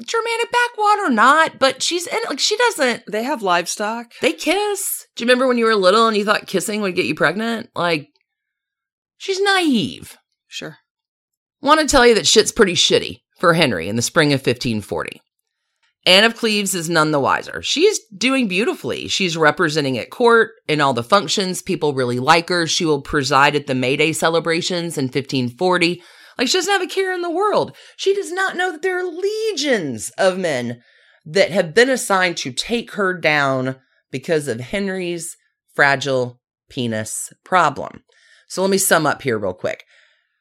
[0.00, 2.28] Germanic backwater, or not, but she's in it.
[2.28, 3.04] like she doesn't.
[3.06, 4.12] They have livestock.
[4.20, 5.06] They kiss.
[5.14, 7.70] Do you remember when you were little and you thought kissing would get you pregnant?
[7.76, 8.08] Like,
[9.18, 10.16] she's naive.
[10.48, 10.78] Sure.
[11.60, 15.20] Want to tell you that shit's pretty shitty for Henry in the spring of 1540.
[16.06, 17.62] Anne of Cleves is none the wiser.
[17.62, 19.08] She's doing beautifully.
[19.08, 21.62] She's representing at court in all the functions.
[21.62, 22.66] People really like her.
[22.66, 26.02] She will preside at the May Day celebrations in 1540.
[26.38, 27.76] Like she doesn't have a care in the world.
[27.96, 30.82] She does not know that there are legions of men
[31.24, 33.76] that have been assigned to take her down
[34.10, 35.36] because of Henry's
[35.74, 38.02] fragile penis problem.
[38.48, 39.84] So let me sum up here real quick.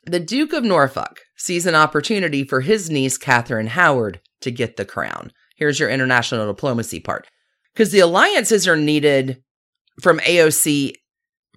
[0.05, 4.85] The Duke of Norfolk sees an opportunity for his niece, Catherine Howard, to get the
[4.85, 5.31] crown.
[5.55, 7.27] Here's your international diplomacy part.
[7.73, 9.41] Because the alliances are needed
[10.01, 10.93] from AOC,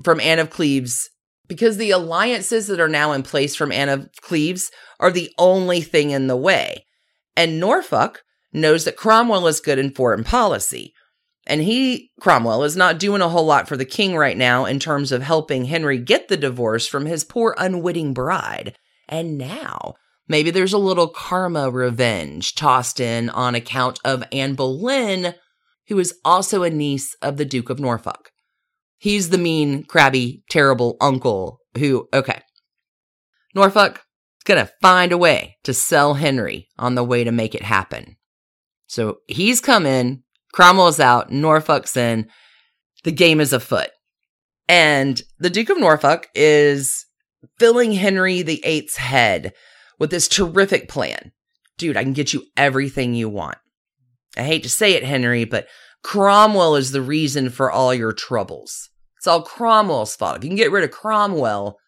[0.04, 1.10] from Anne of Cleves,
[1.48, 5.80] because the alliances that are now in place from Anne of Cleves are the only
[5.80, 6.86] thing in the way.
[7.36, 10.94] And Norfolk knows that Cromwell is good in foreign policy.
[11.46, 14.80] And he, Cromwell, is not doing a whole lot for the king right now in
[14.80, 18.74] terms of helping Henry get the divorce from his poor unwitting bride.
[19.08, 19.94] And now,
[20.26, 25.34] maybe there's a little karma revenge tossed in on account of Anne Boleyn,
[25.86, 28.32] who is also a niece of the Duke of Norfolk.
[28.98, 32.40] He's the mean, crabby, terrible uncle who, okay.
[33.54, 34.02] Norfolk
[34.54, 38.16] to find a way to sell Henry on the way to make it happen.
[38.86, 42.28] So he's come in, Cromwell's out, Norfolk's in,
[43.04, 43.90] the game is afoot.
[44.68, 47.06] And the Duke of Norfolk is
[47.58, 49.52] filling Henry VIII's head
[49.98, 51.32] with this terrific plan.
[51.78, 53.58] Dude, I can get you everything you want.
[54.36, 55.66] I hate to say it, Henry, but
[56.02, 58.90] Cromwell is the reason for all your troubles.
[59.16, 60.38] It's all Cromwell's fault.
[60.38, 61.78] If you can get rid of Cromwell,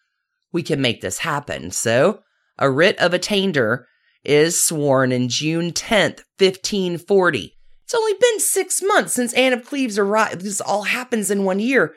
[0.51, 1.71] we can make this happen.
[1.71, 2.21] So,
[2.57, 3.87] a writ of attainder
[4.23, 7.55] is sworn in June 10th, 1540.
[7.85, 10.41] It's only been six months since Anne of Cleves arrived.
[10.41, 11.95] This all happens in one year.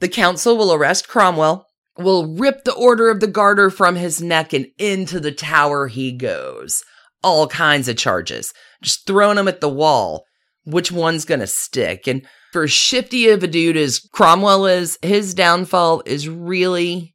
[0.00, 4.52] The council will arrest Cromwell, will rip the Order of the Garter from his neck,
[4.52, 6.82] and into the tower he goes.
[7.22, 8.52] All kinds of charges.
[8.82, 10.24] Just throwing him at the wall.
[10.64, 12.06] Which one's gonna stick?
[12.06, 17.14] And for shifty of a dude as Cromwell is, his downfall is really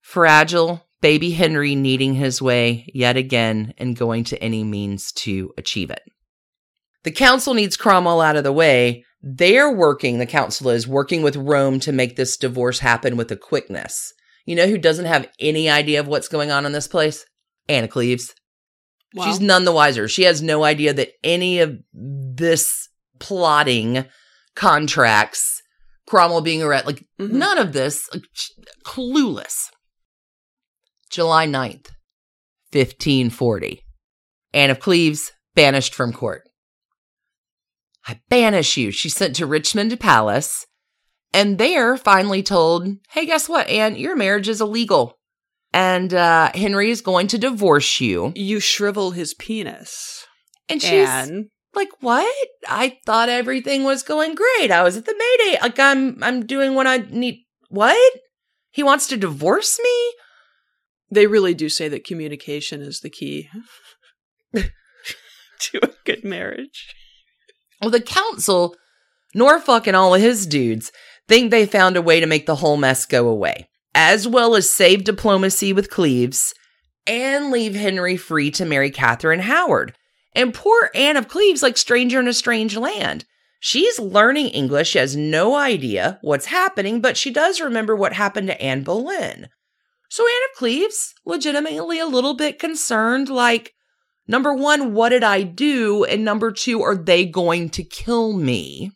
[0.00, 0.82] fragile.
[1.02, 6.02] Baby Henry needing his way yet again and going to any means to achieve it.
[7.04, 9.04] The council needs Cromwell out of the way.
[9.22, 13.36] They're working, the council is working with Rome to make this divorce happen with a
[13.36, 14.12] quickness.
[14.46, 17.26] You know who doesn't have any idea of what's going on in this place?
[17.68, 18.34] Anna Cleves.
[19.16, 19.24] Wow.
[19.24, 20.08] She's none the wiser.
[20.08, 24.04] She has no idea that any of this plotting
[24.54, 25.62] contracts,
[26.06, 27.30] Cromwell being arrested, like Mhm.
[27.32, 28.24] none of this, like,
[28.84, 29.70] clueless.
[31.10, 31.90] July 9th,
[32.70, 33.82] 1540.
[34.52, 36.42] Anne of Cleves banished from court.
[38.06, 38.90] I banish you.
[38.90, 40.66] She's sent to Richmond Palace
[41.32, 43.96] and there finally told, hey, guess what, Anne?
[43.96, 45.18] Your marriage is illegal.
[45.72, 48.32] And uh, Henry is going to divorce you.
[48.34, 50.26] You shrivel his penis.
[50.68, 51.50] And she's Anne.
[51.74, 52.48] Like what?
[52.66, 54.70] I thought everything was going great.
[54.70, 55.58] I was at the Mayday.
[55.60, 57.44] Like I'm I'm doing what I need.
[57.68, 58.20] What?
[58.70, 60.12] He wants to divorce me?
[61.10, 63.48] They really do say that communication is the key
[64.54, 66.94] to a good marriage.
[67.80, 68.74] Well, the council,
[69.34, 70.90] Norfolk and all of his dudes,
[71.28, 74.70] think they found a way to make the whole mess go away, as well as
[74.70, 76.52] save diplomacy with Cleves
[77.06, 79.94] and leave Henry free to marry Catherine Howard.
[80.34, 83.24] And poor Anne of Cleves, like stranger in a strange land.
[83.58, 84.90] She's learning English.
[84.90, 89.48] She has no idea what's happening, but she does remember what happened to Anne Boleyn.
[90.10, 93.72] So Anne of Cleves, legitimately a little bit concerned, like,
[94.28, 96.04] number one, what did I do?
[96.04, 98.92] And number two, are they going to kill me?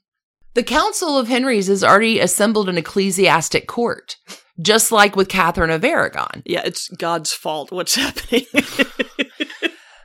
[0.53, 4.17] The Council of Henry's has already assembled an ecclesiastic court,
[4.61, 6.43] just like with Catherine of Aragon.
[6.45, 8.47] Yeah, it's God's fault what's happening.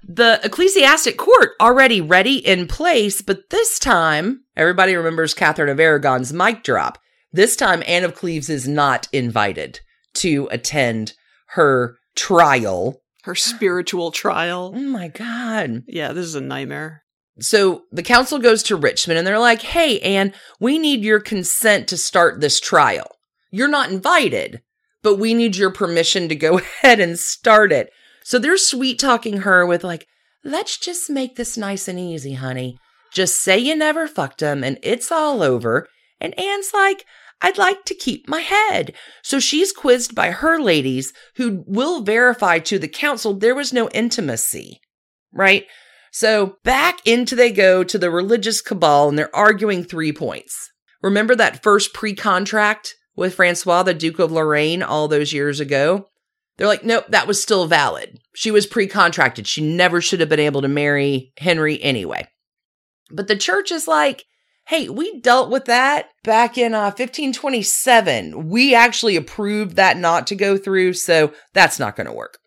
[0.08, 6.34] the ecclesiastic court already ready in place, but this time, everybody remembers Catherine of Aragon's
[6.34, 7.00] mic drop.
[7.32, 9.82] This time, Anne of Cleves is not invited
[10.16, 11.14] to attend
[11.50, 13.02] her trial.
[13.24, 14.74] Her spiritual trial.
[14.76, 15.84] Oh my God.
[15.88, 17.04] Yeah, this is a nightmare.
[17.40, 21.90] So the council goes to Richmond and they're like, hey, Anne, we need your consent
[21.90, 23.15] to start this trial.
[23.56, 24.62] You're not invited,
[25.02, 27.90] but we need your permission to go ahead and start it.
[28.22, 30.08] So they're sweet talking her with, like,
[30.44, 32.78] let's just make this nice and easy, honey.
[33.14, 35.88] Just say you never fucked him and it's all over.
[36.20, 37.06] And Anne's like,
[37.42, 38.94] I'd like to keep my head.
[39.24, 43.88] So she's quizzed by her ladies who will verify to the council there was no
[43.92, 44.82] intimacy,
[45.32, 45.66] right?
[46.12, 50.74] So back into they go to the religious cabal and they're arguing three points.
[51.02, 56.10] Remember that first pre contract with Francois, the Duke of Lorraine, all those years ago?
[56.58, 58.20] They're like, nope, that was still valid.
[58.34, 59.48] She was pre contracted.
[59.48, 62.28] She never should have been able to marry Henry anyway.
[63.12, 64.26] But the church is like,
[64.68, 68.50] hey, we dealt with that back in uh, 1527.
[68.50, 72.40] We actually approved that not to go through, so that's not going to work.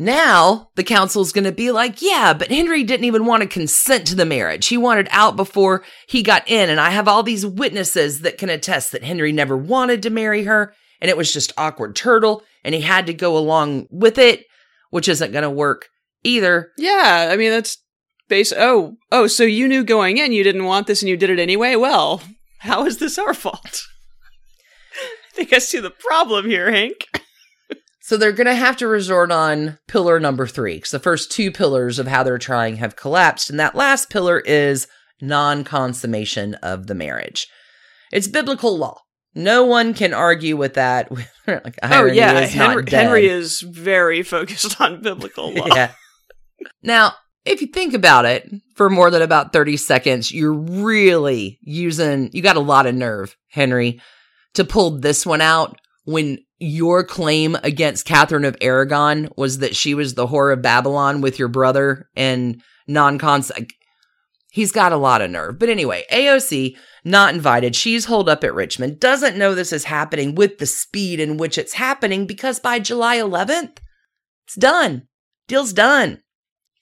[0.00, 4.06] Now, the council's going to be like, yeah, but Henry didn't even want to consent
[4.06, 4.68] to the marriage.
[4.68, 6.70] He wanted out before he got in.
[6.70, 10.44] And I have all these witnesses that can attest that Henry never wanted to marry
[10.44, 10.72] her.
[11.02, 12.42] And it was just awkward turtle.
[12.64, 14.46] And he had to go along with it,
[14.88, 15.88] which isn't going to work
[16.24, 16.70] either.
[16.78, 17.28] Yeah.
[17.30, 17.76] I mean, that's
[18.26, 18.54] base.
[18.56, 21.38] Oh, oh, so you knew going in you didn't want this and you did it
[21.38, 21.76] anyway?
[21.76, 22.22] Well,
[22.60, 23.82] how is this our fault?
[24.94, 27.06] I think I see the problem here, Hank.
[28.10, 31.52] So they're going to have to resort on pillar number three because the first two
[31.52, 33.50] pillars of how they're trying have collapsed.
[33.50, 34.88] And that last pillar is
[35.22, 37.46] non consummation of the marriage.
[38.10, 38.98] It's biblical law.
[39.36, 41.08] No one can argue with that.
[41.46, 42.40] like, oh, yeah.
[42.40, 45.68] Is Henry, Henry is very focused on biblical law.
[45.68, 45.92] yeah.
[46.82, 47.12] Now,
[47.44, 52.42] if you think about it for more than about 30 seconds, you're really using, you
[52.42, 54.00] got a lot of nerve, Henry,
[54.54, 55.76] to pull this one out
[56.10, 61.20] when your claim against Catherine of Aragon was that she was the whore of Babylon
[61.20, 63.50] with your brother and non cons.
[64.52, 65.58] He's got a lot of nerve.
[65.58, 67.76] But anyway, AOC, not invited.
[67.76, 71.56] She's holed up at Richmond, doesn't know this is happening with the speed in which
[71.56, 73.78] it's happening because by July 11th,
[74.46, 75.06] it's done.
[75.46, 76.20] Deal's done.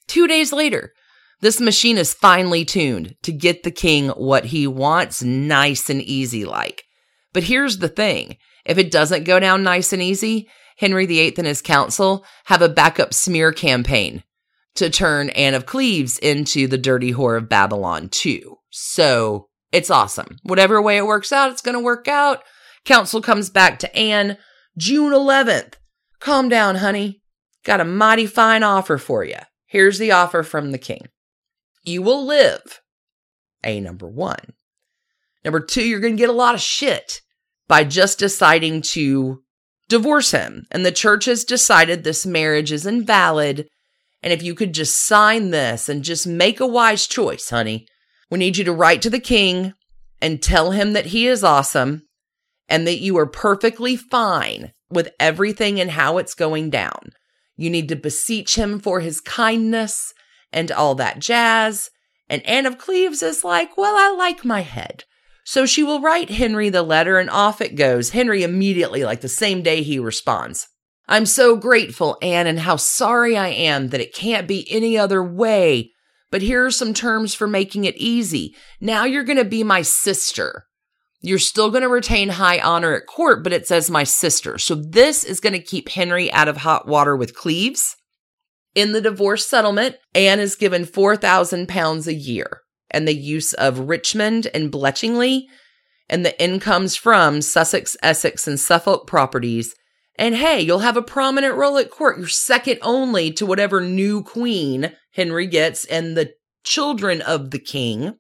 [0.07, 0.93] Two days later,
[1.41, 6.45] this machine is finely tuned to get the king what he wants, nice and easy
[6.45, 6.83] like.
[7.33, 8.39] But here's the thing
[8.69, 12.69] if it doesn't go down nice and easy, Henry VIII and his council have a
[12.69, 14.23] backup smear campaign
[14.77, 18.59] to turn Anne of Cleves into the dirty whore of Babylon, too.
[18.71, 20.37] So it's awesome.
[20.45, 22.45] Whatever way it works out, it's going to work out.
[22.85, 24.37] Council comes back to Anne
[24.77, 25.75] June 11th.
[26.21, 27.23] Calm down, honey.
[27.65, 29.39] Got a mighty fine offer for you.
[29.67, 31.09] Here's the offer from the king.
[31.83, 32.81] You will live.
[33.65, 34.55] A number one.
[35.45, 37.23] Number two, you're going to get a lot of shit
[37.69, 39.43] by just deciding to
[39.89, 40.67] divorce him.
[40.71, 43.69] And the church has decided this marriage is invalid.
[44.23, 47.87] And if you could just sign this and just make a wise choice, honey,
[48.31, 49.75] we need you to write to the king
[50.21, 52.03] and tell him that he is awesome
[52.69, 57.13] and that you are perfectly fine with everything and how it's going down.
[57.57, 60.13] You need to beseech him for his kindness
[60.53, 61.91] and all that jazz.
[62.29, 65.05] And Anne of Cleves is like, well, I like my head.
[65.51, 68.11] So she will write Henry the letter and off it goes.
[68.11, 70.69] Henry immediately, like the same day he responds.
[71.09, 75.25] I'm so grateful, Anne, and how sorry I am that it can't be any other
[75.25, 75.93] way.
[76.31, 78.55] But here are some terms for making it easy.
[78.79, 80.67] Now you're going to be my sister.
[81.23, 84.59] You're still going to retain high honor at court, but it says my sister.
[84.59, 87.97] So this is going to keep Henry out of hot water with Cleves.
[88.75, 92.61] In the divorce settlement, Anne is given 4,000 pounds a year
[92.91, 95.45] and the use of Richmond and Bletchingley,
[96.09, 99.75] and the incomes from Sussex, Essex, and Suffolk properties.
[100.17, 102.19] And hey, you'll have a prominent role at court.
[102.19, 106.33] You're second only to whatever new queen Henry gets and the
[106.65, 108.17] children of the king.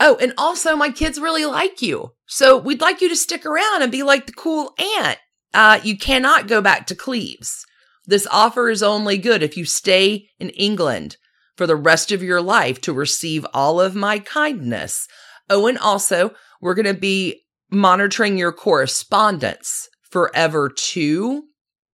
[0.00, 2.12] Oh, and also my kids really like you.
[2.26, 5.18] So we'd like you to stick around and be like the cool aunt.
[5.52, 7.66] Uh, you cannot go back to Cleves.
[8.06, 11.18] This offer is only good if you stay in England
[11.56, 15.06] for the rest of your life to receive all of my kindness.
[15.50, 21.44] Oh, and also, we're going to be monitoring your correspondence forever too.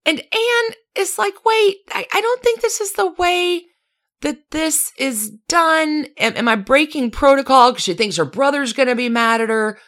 [0.05, 3.63] And Anne is like, wait, I, I don't think this is the way
[4.21, 6.07] that this is done.
[6.19, 7.73] Am, am I breaking protocol?
[7.73, 9.79] Because she thinks her brother's going to be mad at her.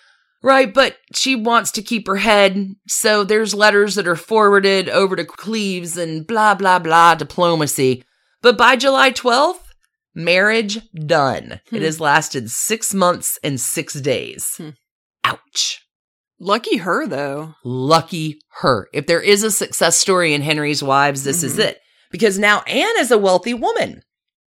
[0.43, 2.69] Right, but she wants to keep her head.
[2.89, 8.03] So there's letters that are forwarded over to Cleves and blah, blah, blah, diplomacy.
[8.43, 9.61] But by July 12th,
[10.15, 11.61] marriage done.
[11.71, 11.77] Hmm.
[11.77, 14.55] It has lasted six months and six days.
[14.57, 14.71] Hmm.
[15.25, 15.81] Ouch.
[16.39, 17.55] Lucky her, though.
[17.65, 18.89] Lucky her.
[18.95, 21.65] If there is a success story in Henry's Wives, this is Mhm.
[21.65, 21.81] it.
[22.11, 24.03] Because now Anne is a wealthy woman.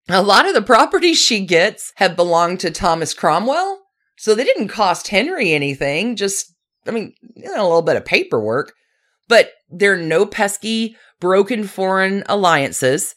[0.10, 3.80] A lot of the properties she gets have belonged to Thomas Cromwell.
[4.18, 6.54] So they didn't cost Henry anything, just,
[6.88, 8.74] I mean, you know, a little bit of paperwork.
[9.30, 13.16] But there are no pesky, broken foreign alliances.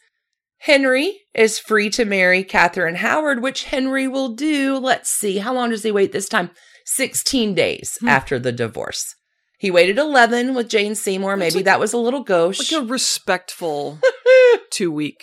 [0.61, 4.76] Henry is free to marry Catherine Howard, which Henry will do.
[4.76, 6.50] Let's see, how long does he wait this time?
[6.86, 8.09] 16 days Hmm.
[8.09, 9.14] after the divorce.
[9.59, 11.36] He waited 11 with Jane Seymour.
[11.36, 12.72] Maybe like- that was a little gauche.
[12.72, 13.98] Like a respectful
[14.70, 15.22] two week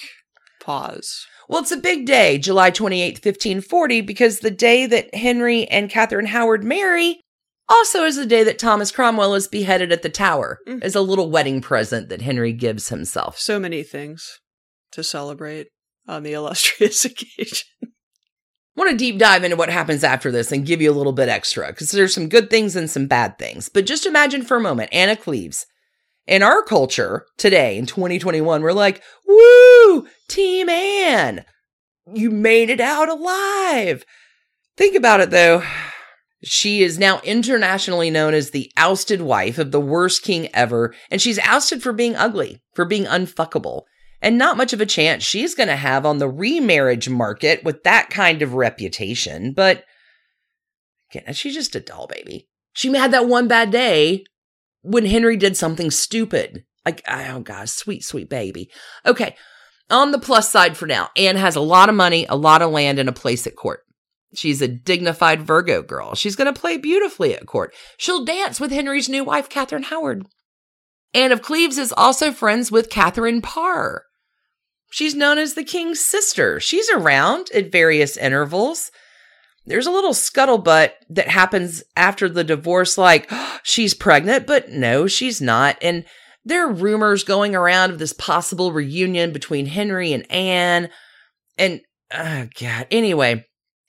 [0.61, 1.25] pause.
[1.49, 6.27] Well, it's a big day, July 28th, 1540, because the day that Henry and Catherine
[6.27, 7.19] Howard marry
[7.69, 10.81] also is the day that Thomas Cromwell is beheaded at the Tower Mm.
[10.83, 13.37] as a little wedding present that Henry gives himself.
[13.39, 14.39] So many things
[14.93, 15.67] to celebrate
[16.07, 17.67] on the illustrious occasion.
[17.83, 21.13] I want to deep dive into what happens after this and give you a little
[21.13, 23.69] bit extra because there's some good things and some bad things.
[23.69, 25.67] But just imagine for a moment Anna Cleves.
[26.25, 31.43] In our culture today, in 2021, we're like, woo, Team Anne,
[32.13, 34.05] you made it out alive.
[34.77, 35.63] Think about it though.
[36.43, 41.21] She is now internationally known as the ousted wife of the worst king ever, and
[41.21, 43.83] she's ousted for being ugly, for being unfuckable
[44.23, 47.83] and not much of a chance she's going to have on the remarriage market with
[47.83, 49.51] that kind of reputation.
[49.51, 49.83] But
[51.11, 52.47] again, she's just a doll baby.
[52.71, 54.23] She had that one bad day
[54.81, 56.63] when Henry did something stupid.
[56.85, 58.71] Like, oh gosh, sweet, sweet baby.
[59.05, 59.35] Okay.
[59.89, 62.71] On the plus side for now, Anne has a lot of money, a lot of
[62.71, 63.81] land, and a place at court.
[64.33, 66.15] She's a dignified Virgo girl.
[66.15, 67.75] She's going to play beautifully at court.
[67.97, 70.25] She'll dance with Henry's new wife, Catherine Howard.
[71.13, 74.05] Anne of Cleves is also friends with Catherine Parr.
[74.93, 76.59] She's known as the king's sister.
[76.59, 78.91] She's around at various intervals.
[79.65, 83.27] There's a little scuttlebutt that happens after the divorce, like
[83.63, 85.77] she's pregnant, but no, she's not.
[85.81, 86.05] And
[86.45, 90.89] there are rumors going around of this possible reunion between Henry and Anne.
[91.57, 91.81] And,
[92.13, 92.85] oh God.
[92.91, 93.47] Anyway,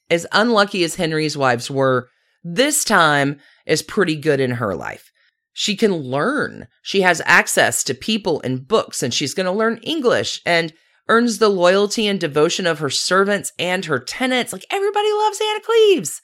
[0.09, 2.09] as unlucky as Henry's wives were,
[2.43, 5.13] this time is pretty good in her life.
[5.53, 6.67] She can learn.
[6.81, 10.73] She has access to people and books, and she's going to learn English and
[11.09, 14.53] earns the loyalty and devotion of her servants and her tenants.
[14.53, 16.23] Like everybody loves Anna Cleves.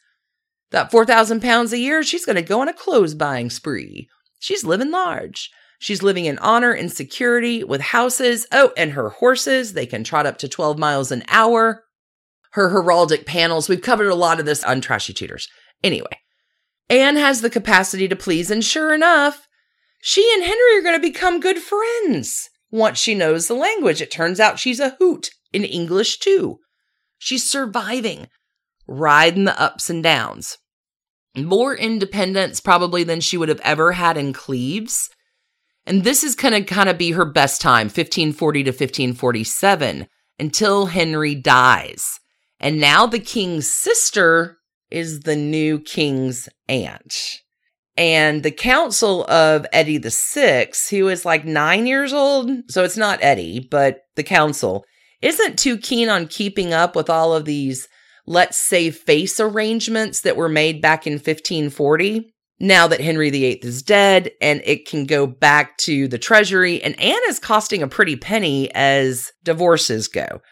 [0.70, 4.08] That 4,000 pounds a year, she's going to go on a clothes buying spree.
[4.38, 5.50] She's living large.
[5.80, 8.46] She's living in honor and security with houses.
[8.52, 11.84] Oh, and her horses, they can trot up to 12 miles an hour.
[12.52, 15.48] Her heraldic panels, we've covered a lot of this on Trashy Tudors.
[15.82, 16.18] Anyway,
[16.90, 19.48] Anne has the capacity to please, and sure enough,
[20.02, 22.49] she and Henry are going to become good friends.
[22.70, 26.58] Once she knows the language, it turns out she's a hoot in English too.
[27.18, 28.28] She's surviving,
[28.86, 30.58] riding the ups and downs.
[31.36, 35.10] More independence probably than she would have ever had in Cleves.
[35.86, 40.06] And this is going to kind of be her best time, 1540 to 1547,
[40.38, 42.18] until Henry dies.
[42.58, 44.58] And now the king's sister
[44.90, 47.40] is the new king's aunt.
[47.96, 52.96] And the council of Eddie the Sixth, who is like nine years old, so it's
[52.96, 54.84] not Eddie, but the council,
[55.20, 57.88] isn't too keen on keeping up with all of these
[58.26, 62.32] let's save face arrangements that were made back in 1540.
[62.62, 66.98] Now that Henry VIII is dead and it can go back to the treasury, and
[67.00, 70.42] Anne is costing a pretty penny as divorces go.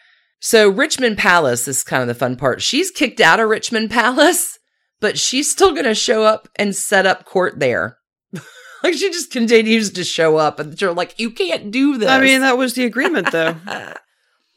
[0.41, 2.63] So, Richmond Palace is kind of the fun part.
[2.63, 4.58] She's kicked out of Richmond Palace,
[5.01, 7.99] but she's still going to show up and set up court there.
[8.83, 12.09] like, she just continues to show up, and they're like, you can't do this.
[12.09, 13.57] I mean, that was the agreement, though.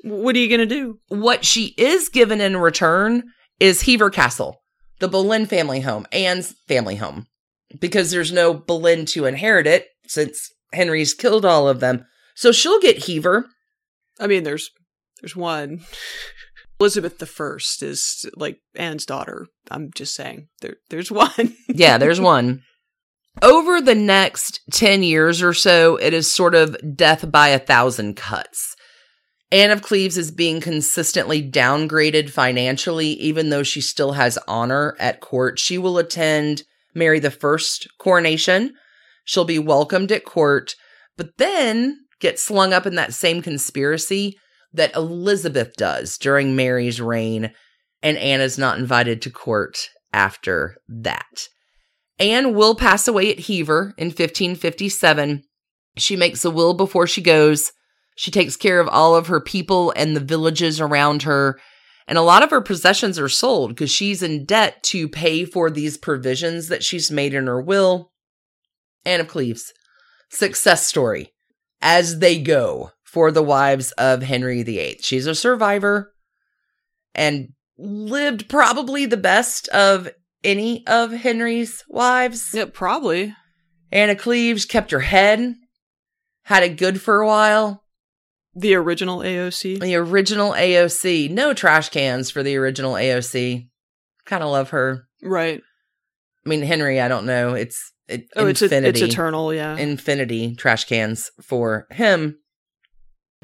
[0.04, 1.00] what are you going to do?
[1.10, 3.24] what she is given in return
[3.60, 4.62] is Hever Castle,
[5.00, 7.28] the Boleyn family home, Anne's family home,
[7.80, 12.06] because there's no Boleyn to inherit it since Henry's killed all of them.
[12.36, 13.46] So she'll get Hever.
[14.20, 14.72] I mean, there's
[15.22, 15.82] there's one.
[16.82, 19.46] Elizabeth the First is like Anne's daughter.
[19.70, 21.56] I'm just saying there there's one.
[21.70, 22.64] yeah, there's one.
[23.44, 28.16] Over the next 10 years or so, it is sort of death by a thousand
[28.16, 28.76] cuts.
[29.52, 35.22] Anne of Cleves is being consistently downgraded financially, even though she still has honor at
[35.22, 35.60] court.
[35.60, 36.64] She will attend
[36.96, 38.74] Mary the First coronation.
[39.24, 40.74] She'll be welcomed at court,
[41.16, 44.36] but then get slung up in that same conspiracy
[44.74, 47.52] that Elizabeth does during Mary's reign,
[48.02, 51.48] and Anne is not invited to court after that.
[52.20, 55.44] Anne will pass away at Hever in 1557.
[55.98, 57.72] She makes a will before she goes.
[58.16, 61.60] She takes care of all of her people and the villages around her.
[62.08, 65.70] And a lot of her possessions are sold because she's in debt to pay for
[65.70, 68.12] these provisions that she's made in her will.
[69.06, 69.74] Anne of Cleves,
[70.30, 71.34] success story
[71.82, 75.00] as they go for the wives of Henry VIII.
[75.02, 76.14] She's a survivor
[77.14, 80.10] and lived probably the best of
[80.46, 82.54] any of Henry's wives.
[82.54, 83.36] Yeah, probably.
[83.92, 85.56] Anna Cleves kept her head,
[86.44, 87.84] had it good for a while.
[88.56, 89.82] The original AOC?
[89.82, 91.30] The original AOC.
[91.30, 93.68] No trash cans for the original AOC.
[94.26, 95.10] Kind of love her.
[95.22, 95.62] Right.
[96.46, 97.56] I mean, Henry, I don't know.
[97.56, 98.88] It's it, oh, infinity.
[98.88, 99.76] It's, a, it's eternal, yeah.
[99.76, 102.38] Infinity trash cans for him.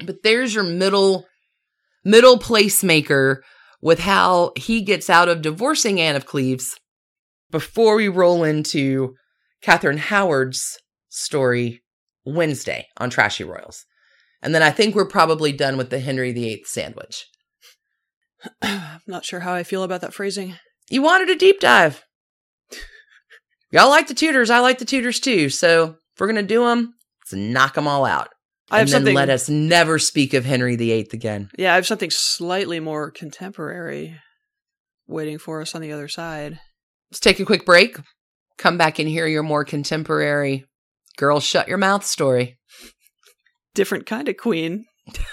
[0.04, 1.26] But there's your middle
[2.04, 3.38] middle placemaker
[3.80, 6.78] with how he gets out of divorcing Anne of Cleves
[7.50, 9.14] before we roll into
[9.62, 10.78] Catherine Howard's
[11.08, 11.82] story
[12.24, 13.84] Wednesday on Trashy Royals.
[14.42, 17.26] And then I think we're probably done with the Henry VIII sandwich.
[18.62, 20.54] I'm not sure how I feel about that phrasing.
[20.90, 22.04] You wanted a deep dive.
[23.70, 24.50] Y'all like the Tudors.
[24.50, 25.50] I like the Tudors too.
[25.50, 28.28] So if we're going to do them, let's knock them all out.
[28.70, 29.14] I and then something...
[29.14, 31.50] let us never speak of Henry VIII again.
[31.58, 34.16] Yeah, I have something slightly more contemporary
[35.06, 36.60] waiting for us on the other side.
[37.10, 37.98] Let's take a quick break.
[38.58, 40.66] Come back and hear your more contemporary
[41.18, 42.58] girl shut your mouth story.
[43.74, 44.86] Different kind of queen.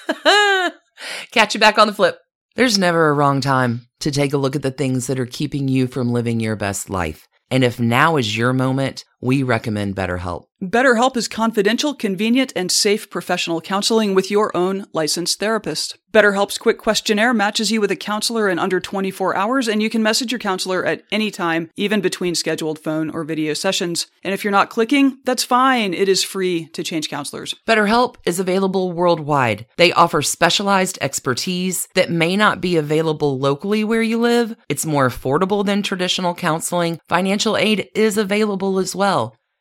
[1.31, 2.19] Catch you back on the flip.
[2.55, 5.67] There's never a wrong time to take a look at the things that are keeping
[5.67, 7.27] you from living your best life.
[7.51, 10.45] And if now is your moment, we recommend BetterHelp.
[10.63, 15.97] BetterHelp is confidential, convenient, and safe professional counseling with your own licensed therapist.
[16.13, 20.01] BetterHelp's quick questionnaire matches you with a counselor in under 24 hours, and you can
[20.01, 24.07] message your counselor at any time, even between scheduled phone or video sessions.
[24.23, 25.93] And if you're not clicking, that's fine.
[25.93, 27.53] It is free to change counselors.
[27.67, 29.65] BetterHelp is available worldwide.
[29.75, 34.55] They offer specialized expertise that may not be available locally where you live.
[34.69, 37.01] It's more affordable than traditional counseling.
[37.09, 39.14] Financial aid is available as well.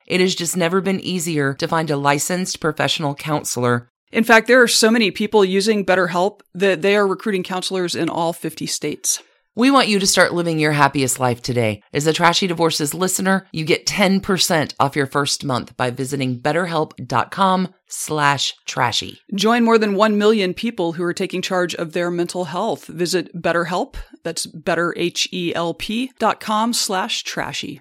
[0.07, 3.89] It has just never been easier to find a licensed professional counselor.
[4.13, 8.09] In fact, there are so many people using BetterHelp that they are recruiting counselors in
[8.09, 9.23] all 50 states.
[9.57, 11.81] We want you to start living your happiest life today.
[11.93, 17.73] As a Trashy Divorces listener, you get 10% off your first month by visiting betterhelp.com
[17.87, 19.21] slash trashy.
[19.33, 22.87] Join more than 1 million people who are taking charge of their mental health.
[22.87, 23.95] Visit BetterHelp,
[24.25, 27.81] that's betterhelp.com slash trashy.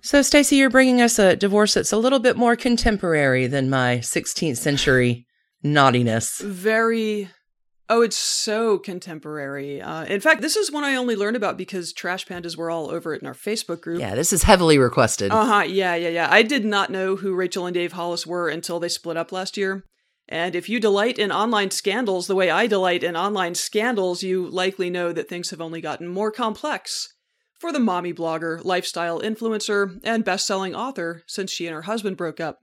[0.00, 3.98] So, Stacie, you're bringing us a divorce that's a little bit more contemporary than my
[3.98, 5.25] 16th century
[5.72, 6.40] naughtiness.
[6.40, 7.30] Very.
[7.88, 9.80] Oh, it's so contemporary.
[9.80, 12.90] Uh, in fact, this is one I only learned about because Trash Pandas were all
[12.90, 14.00] over it in our Facebook group.
[14.00, 15.30] Yeah, this is heavily requested.
[15.30, 15.62] Uh huh.
[15.62, 16.28] Yeah, yeah, yeah.
[16.28, 19.56] I did not know who Rachel and Dave Hollis were until they split up last
[19.56, 19.84] year.
[20.28, 24.48] And if you delight in online scandals the way I delight in online scandals, you
[24.48, 27.14] likely know that things have only gotten more complex
[27.60, 32.16] for the mommy blogger, lifestyle influencer, and best selling author since she and her husband
[32.16, 32.58] broke up.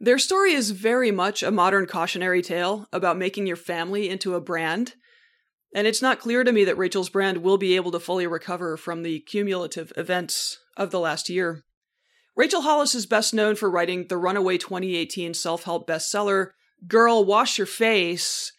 [0.00, 4.40] Their story is very much a modern cautionary tale about making your family into a
[4.40, 4.94] brand.
[5.74, 8.76] And it's not clear to me that Rachel's brand will be able to fully recover
[8.76, 11.64] from the cumulative events of the last year.
[12.36, 16.50] Rachel Hollis is best known for writing the runaway 2018 self help bestseller,
[16.86, 18.52] Girl, Wash Your Face,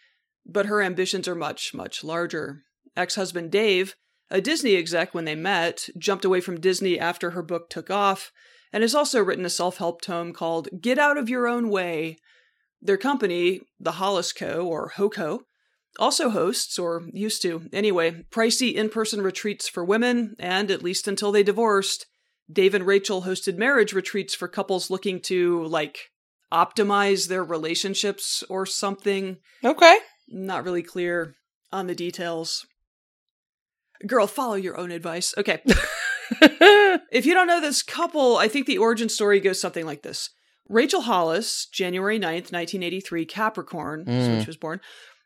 [0.45, 2.63] but her ambitions are much, much larger.
[2.97, 3.95] Ex husband Dave,
[4.29, 8.33] a Disney exec when they met, jumped away from Disney after her book took off,
[8.71, 12.17] and has also written a self help tome called Get Out of Your Own Way.
[12.81, 14.65] Their company, the Hollis Co.
[14.65, 15.41] or HOCO,
[15.97, 21.07] also hosts, or used to anyway, pricey in person retreats for women, and at least
[21.07, 22.05] until they divorced,
[22.51, 26.09] Dave and Rachel hosted marriage retreats for couples looking to, like,
[26.51, 29.37] optimize their relationships or something.
[29.63, 29.97] Okay.
[30.29, 31.35] Not really clear
[31.71, 32.65] on the details.
[34.07, 35.33] Girl, follow your own advice.
[35.37, 35.61] Okay.
[37.11, 40.29] if you don't know this couple, I think the origin story goes something like this.
[40.67, 44.41] Rachel Hollis, January 9th, 1983, Capricorn, mm.
[44.41, 44.79] she was born,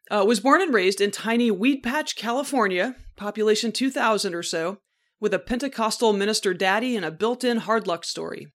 [0.10, 4.80] uh, was born and raised in tiny Weedpatch, California, population 2,000 or so,
[5.20, 8.48] with a Pentecostal minister daddy and a built in hard luck story.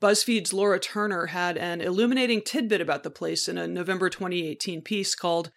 [0.00, 5.14] BuzzFeed's Laura Turner had an illuminating tidbit about the place in a November 2018 piece
[5.14, 5.50] called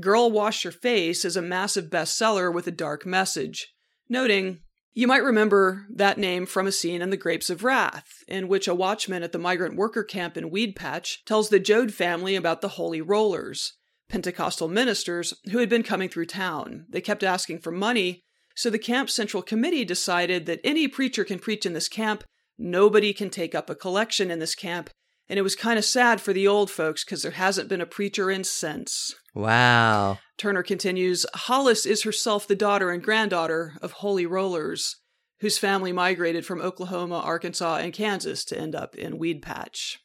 [0.00, 3.72] Girl Wash Your Face is a massive bestseller with a dark message,
[4.08, 4.60] noting,
[4.96, 8.68] You might remember that name from a scene in The Grapes of Wrath, in which
[8.68, 12.68] a watchman at the migrant worker camp in Weedpatch tells the Joad family about the
[12.68, 13.72] Holy Rollers,
[14.08, 16.86] Pentecostal ministers who had been coming through town.
[16.88, 18.22] They kept asking for money,
[18.54, 22.22] so the camp central committee decided that any preacher can preach in this camp,
[22.56, 24.90] nobody can take up a collection in this camp,
[25.28, 27.86] and it was kind of sad for the old folks because there hasn't been a
[27.86, 29.14] preacher in since.
[29.34, 30.18] Wow.
[30.38, 34.96] Turner continues Hollis is herself the daughter and granddaughter of Holy Rollers,
[35.40, 39.96] whose family migrated from Oklahoma, Arkansas, and Kansas to end up in Weedpatch.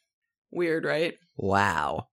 [0.50, 1.14] Weird, right?
[1.36, 2.06] Wow.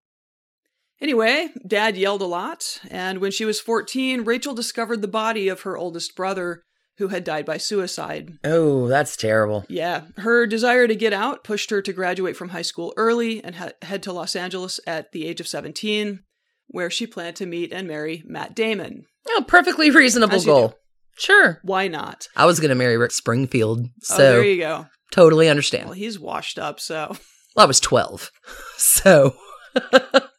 [0.99, 5.61] Anyway, dad yelled a lot, and when she was 14, Rachel discovered the body of
[5.61, 6.63] her oldest brother,
[6.97, 8.33] who had died by suicide.
[8.43, 9.65] Oh, that's terrible.
[9.69, 10.03] Yeah.
[10.17, 13.71] Her desire to get out pushed her to graduate from high school early and ha-
[13.81, 16.21] head to Los Angeles at the age of 17,
[16.67, 19.05] where she planned to meet and marry Matt Damon.
[19.27, 20.75] Oh, perfectly reasonable goal.
[21.17, 21.59] Sure.
[21.63, 22.27] Why not?
[22.35, 23.81] I was going to marry Rick Springfield.
[23.81, 24.85] Oh, so oh, there you go.
[25.11, 25.85] Totally understand.
[25.85, 27.15] Well, he's washed up, so.
[27.55, 28.31] Well, I was 12.
[28.79, 29.35] So.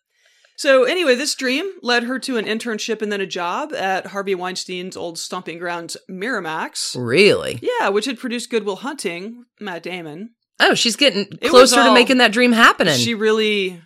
[0.59, 4.35] So, anyway, this dream led her to an internship and then a job at Harvey
[4.35, 6.97] Weinstein's old stomping grounds, Miramax.
[6.99, 7.61] Really?
[7.63, 10.31] Yeah, which had produced Good Will Hunting, Matt Damon.
[10.59, 12.99] Oh, she's getting closer all, to making that dream happening.
[12.99, 13.81] She really.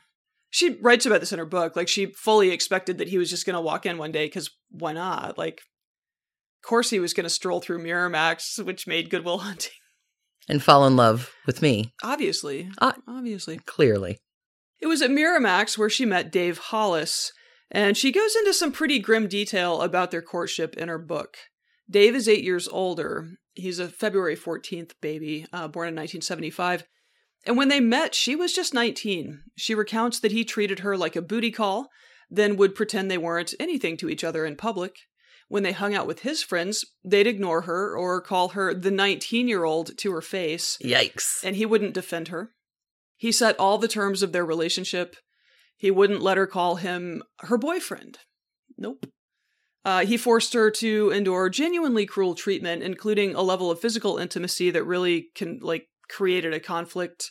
[0.49, 1.77] She writes about this in her book.
[1.77, 4.51] Like, she fully expected that he was just going to walk in one day because
[4.70, 5.37] why not?
[5.37, 5.61] Like,
[6.62, 9.73] of course he was going to stroll through Miramax, which made Good Will Hunting.
[10.49, 11.93] And fall in love with me.
[12.03, 12.70] Obviously.
[12.79, 13.59] Uh, Obviously.
[13.59, 14.20] Clearly.
[14.83, 17.33] It was at Miramax where she met Dave Hollis,
[17.70, 21.37] and she goes into some pretty grim detail about their courtship in her book.
[21.89, 23.28] Dave is eight years older.
[23.55, 26.85] He's a February 14th baby, uh, born in 1975.
[27.47, 29.43] And when they met, she was just 19.
[29.57, 31.89] She recounts that he treated her like a booty call,
[32.28, 34.97] then would pretend they weren't anything to each other in public.
[35.49, 39.47] When they hung out with his friends, they'd ignore her or call her the 19
[39.47, 40.76] year old to her face.
[40.83, 41.45] Yikes.
[41.45, 42.51] And he wouldn't defend her.
[43.23, 45.14] He set all the terms of their relationship.
[45.77, 48.18] He wouldn't let her call him her boyfriend.
[48.77, 49.07] Nope.
[49.85, 54.73] Uh, he forced her to endure genuinely cruel treatment, including a level of physical intimacy
[54.73, 57.31] that really can like created a conflict.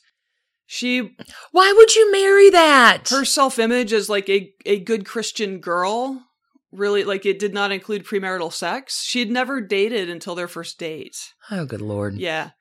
[0.66, 1.14] She
[1.52, 3.10] Why would you marry that?
[3.10, 6.24] Her self-image as like a a good Christian girl
[6.72, 9.04] really like it did not include premarital sex.
[9.04, 11.18] She had never dated until their first date.
[11.52, 12.16] Oh good lord.
[12.16, 12.52] Yeah.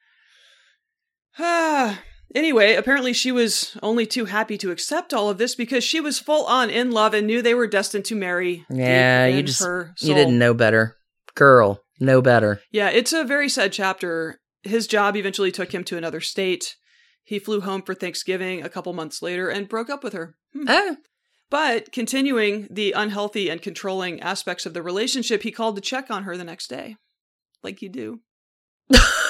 [2.35, 6.19] Anyway, apparently she was only too happy to accept all of this because she was
[6.19, 8.65] full on in love and knew they were destined to marry.
[8.71, 9.61] Yeah, you just
[10.01, 10.97] you didn't know better,
[11.35, 11.83] girl.
[11.99, 12.63] Know better.
[12.71, 14.41] Yeah, it's a very sad chapter.
[14.63, 16.77] His job eventually took him to another state.
[17.25, 20.35] He flew home for Thanksgiving a couple months later and broke up with her.
[20.55, 20.65] Hmm.
[20.69, 20.97] Oh.
[21.51, 26.23] But continuing the unhealthy and controlling aspects of the relationship, he called to check on
[26.23, 26.97] her the next day,
[27.63, 28.21] like you do.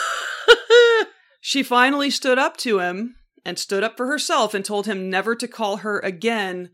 [1.41, 5.34] She finally stood up to him and stood up for herself and told him never
[5.34, 6.70] to call her again.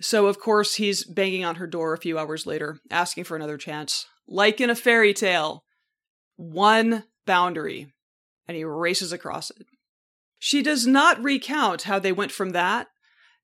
[0.00, 3.58] So, of course, he's banging on her door a few hours later, asking for another
[3.58, 4.06] chance.
[4.26, 5.64] Like in a fairy tale,
[6.36, 7.92] one boundary,
[8.46, 9.66] and he races across it.
[10.38, 12.88] She does not recount how they went from that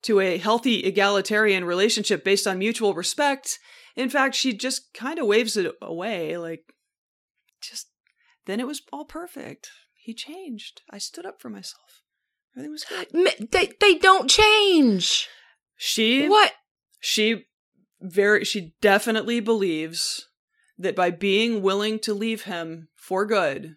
[0.02, 3.58] to a healthy egalitarian relationship based on mutual respect.
[3.96, 6.62] In fact, she just kind of waves it away, like,
[7.60, 7.88] just
[8.46, 9.70] then it was all perfect.
[10.04, 10.82] He changed.
[10.90, 12.02] I stood up for myself.
[12.54, 13.48] Everything was good.
[13.50, 15.30] They they don't change.
[15.76, 16.52] She What?
[17.00, 17.46] she
[18.02, 20.28] very she definitely believes
[20.76, 23.76] that by being willing to leave him for good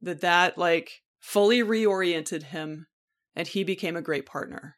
[0.00, 2.86] that that like fully reoriented him
[3.36, 4.76] and he became a great partner.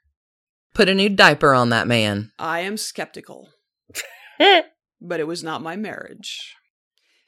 [0.74, 2.32] Put a new diaper on that man.
[2.40, 3.50] I am skeptical.
[4.38, 6.56] but it was not my marriage.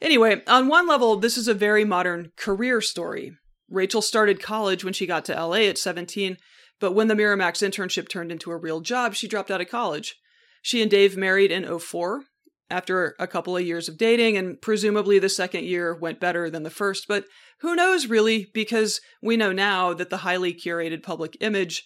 [0.01, 3.32] Anyway, on one level, this is a very modern career story.
[3.68, 6.36] Rachel started college when she got to LA at 17,
[6.80, 10.16] but when the Miramax internship turned into a real job, she dropped out of college.
[10.62, 12.24] She and Dave married in 04
[12.70, 16.62] after a couple of years of dating, and presumably the second year went better than
[16.62, 17.24] the first, but
[17.61, 21.84] who knows really, because we know now that the highly curated public image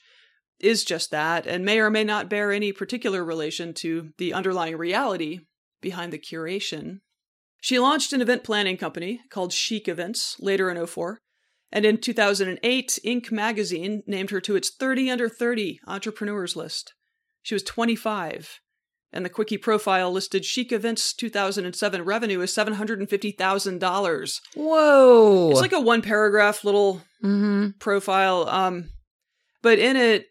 [0.60, 4.76] is just that and may or may not bear any particular relation to the underlying
[4.76, 5.40] reality
[5.80, 7.00] behind the curation.
[7.62, 11.20] She launched an event planning company called Chic Events later in 04,
[11.70, 13.30] and in 2008, Inc.
[13.30, 16.92] magazine named her to its 30 under 30 entrepreneurs list.
[17.40, 18.58] She was 25,
[19.12, 24.40] and the Quickie profile listed Chic Events 2007 revenue as $750,000.
[24.56, 25.50] Whoa.
[25.52, 27.78] It's like a one paragraph little mm-hmm.
[27.78, 28.48] profile.
[28.48, 28.90] Um,
[29.62, 30.26] but in it,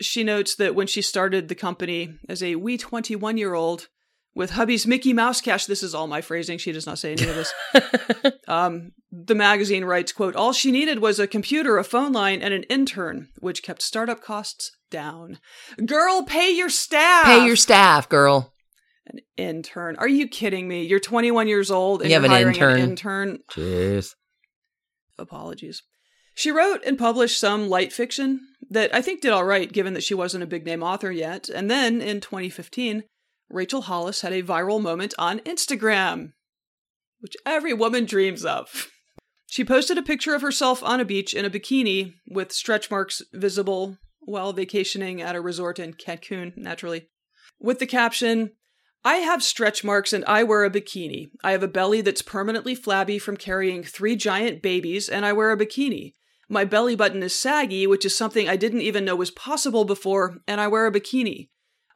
[0.00, 3.88] she notes that when she started the company as a wee 21 year old
[4.34, 6.58] with hubby's Mickey Mouse cash, this is all my phrasing.
[6.58, 8.32] She does not say any of this.
[8.48, 12.54] um, the magazine writes, quote, all she needed was a computer, a phone line, and
[12.54, 15.38] an intern, which kept startup costs down.
[15.84, 17.24] Girl, pay your staff.
[17.24, 18.52] Pay your staff, girl.
[19.06, 19.96] An intern.
[19.96, 20.84] Are you kidding me?
[20.84, 22.74] You're 21 years old and You have an intern.
[22.74, 23.38] an intern.
[23.50, 24.14] Jeez.
[25.18, 25.82] Apologies.
[26.34, 30.04] She wrote and published some light fiction that I think did all right, given that
[30.04, 31.48] she wasn't a big name author yet.
[31.48, 33.02] And then in 2015,
[33.50, 36.32] Rachel Hollis had a viral moment on Instagram,
[37.20, 38.90] which every woman dreams of.
[39.50, 43.22] She posted a picture of herself on a beach in a bikini with stretch marks
[43.32, 47.08] visible while vacationing at a resort in Cancun, naturally,
[47.58, 48.50] with the caption,
[49.04, 51.30] I have stretch marks and I wear a bikini.
[51.42, 55.50] I have a belly that's permanently flabby from carrying three giant babies, and I wear
[55.50, 56.14] a bikini.
[56.48, 60.38] My belly button is saggy, which is something I didn't even know was possible before,
[60.46, 61.48] and I wear a bikini.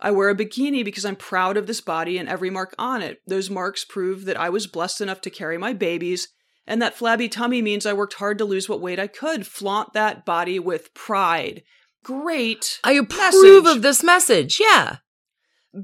[0.04, 3.20] I wear a bikini because I'm proud of this body and every mark on it.
[3.26, 6.28] Those marks prove that I was blessed enough to carry my babies,
[6.66, 9.46] and that flabby tummy means I worked hard to lose what weight I could.
[9.46, 11.62] Flaunt that body with pride.
[12.04, 12.80] Great.
[12.82, 13.76] I approve message.
[13.76, 14.60] of this message.
[14.60, 14.96] Yeah.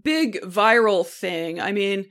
[0.03, 1.61] big viral thing.
[1.61, 2.07] I mean,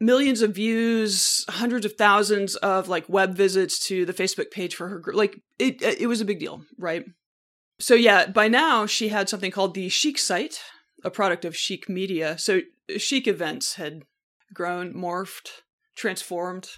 [0.00, 4.88] millions of views, hundreds of thousands of like web visits to the Facebook page for
[4.88, 5.16] her group.
[5.16, 7.04] Like it, it was a big deal, right?
[7.80, 10.58] So yeah, by now she had something called the Chic site,
[11.04, 12.36] a product of Chic Media.
[12.38, 12.60] So
[12.96, 14.02] Chic events had
[14.52, 15.48] grown, morphed,
[15.96, 16.68] transformed,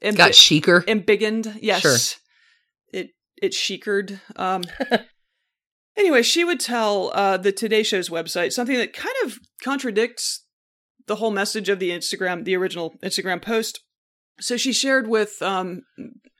[0.00, 0.82] and Got chicer.
[0.82, 1.58] embiggened.
[1.60, 1.96] Yes, Sure.
[2.92, 3.10] it
[3.40, 4.20] it chicered.
[4.36, 4.62] Um,
[5.96, 10.44] anyway, she would tell uh, the Today Show's website something that kind of contradicts
[11.06, 13.80] the whole message of the Instagram, the original Instagram post.
[14.40, 15.82] So she shared with um,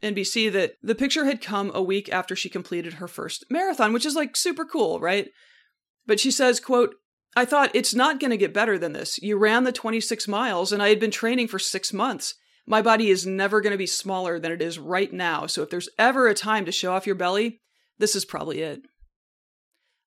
[0.03, 4.05] NBC that the picture had come a week after she completed her first marathon, which
[4.05, 5.29] is like super cool, right?
[6.07, 6.95] But she says, quote,
[7.37, 9.19] I thought it's not going to get better than this.
[9.23, 12.35] You ran the 26 miles and I had been training for six months.
[12.67, 15.47] My body is never going to be smaller than it is right now.
[15.47, 17.61] So if there's ever a time to show off your belly,
[17.99, 18.81] this is probably it.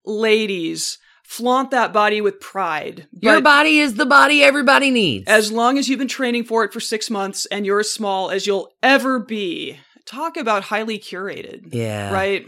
[0.04, 3.06] Ladies, flaunt that body with pride.
[3.12, 5.28] Your body is the body everybody needs.
[5.28, 8.30] as long as you've been training for it for six months and you're as small
[8.30, 11.74] as you'll ever be, talk about highly curated.
[11.74, 12.10] yeah.
[12.10, 12.46] Right?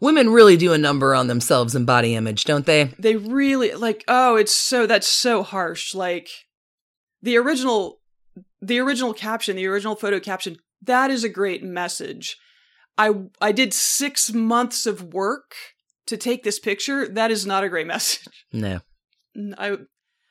[0.00, 2.84] Women really do a number on themselves and body image, don't they?
[2.98, 5.94] they really like oh it's so that's so harsh.
[5.94, 6.28] Like
[7.22, 8.00] the original
[8.60, 12.36] the original caption the original photo caption that is a great message.
[12.98, 15.54] I i did 6 months of work
[16.06, 17.08] to take this picture.
[17.08, 18.46] That is not a great message.
[18.52, 18.80] No.
[19.56, 19.78] I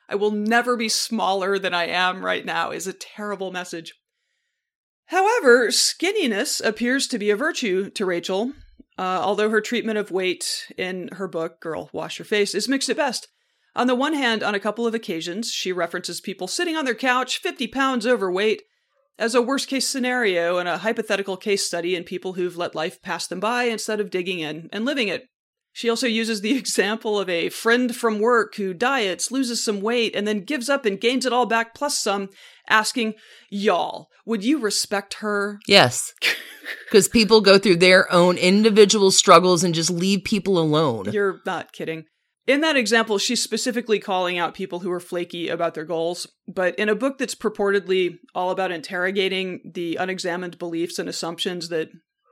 [0.08, 3.94] I will never be smaller than i am right now is a terrible message.
[5.06, 8.52] However skinniness appears to be a virtue to rachel
[8.98, 12.88] uh, although her treatment of weight in her book, Girl, Wash Your Face, is mixed
[12.88, 13.28] at best.
[13.76, 16.94] On the one hand, on a couple of occasions, she references people sitting on their
[16.94, 18.62] couch, 50 pounds overweight,
[19.18, 23.02] as a worst case scenario and a hypothetical case study in people who've let life
[23.02, 25.24] pass them by instead of digging in and living it.
[25.72, 30.14] She also uses the example of a friend from work who diets, loses some weight,
[30.14, 32.30] and then gives up and gains it all back plus some,
[32.68, 33.14] asking,
[33.50, 35.58] Y'all, would you respect her?
[35.66, 36.12] Yes.
[36.86, 41.06] Because people go through their own individual struggles and just leave people alone.
[41.12, 42.04] You're not kidding.
[42.46, 46.74] In that example, she's specifically calling out people who are flaky about their goals, but
[46.78, 51.88] in a book that's purportedly all about interrogating the unexamined beliefs and assumptions that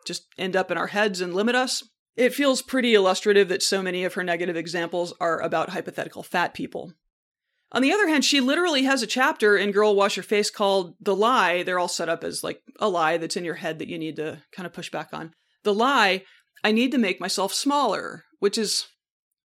[0.07, 1.83] just end up in our heads and limit us,
[2.15, 6.53] it feels pretty illustrative that so many of her negative examples are about hypothetical fat
[6.53, 6.93] people.
[7.73, 10.95] On the other hand, she literally has a chapter in Girl Wash Your Face called
[11.01, 11.63] The Lie.
[11.63, 14.17] They're all set up as like a lie that's in your head that you need
[14.17, 15.33] to kind of push back on.
[15.65, 16.25] The lie,
[16.63, 18.87] I need to make myself smaller, which is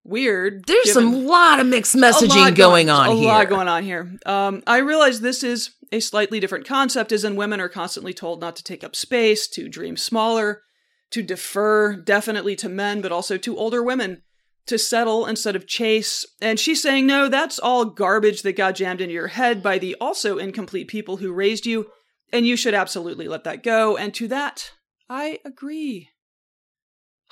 [0.03, 0.65] weird.
[0.67, 3.29] There's some lot of mixed messaging going on a here.
[3.29, 4.11] A lot going on here.
[4.25, 8.41] Um, I realize this is a slightly different concept, as in women are constantly told
[8.41, 10.63] not to take up space, to dream smaller,
[11.11, 14.23] to defer, definitely to men, but also to older women,
[14.67, 16.25] to settle instead of chase.
[16.41, 19.95] And she's saying, no, that's all garbage that got jammed into your head by the
[19.99, 21.87] also incomplete people who raised you,
[22.31, 23.97] and you should absolutely let that go.
[23.97, 24.71] And to that,
[25.09, 26.09] I agree.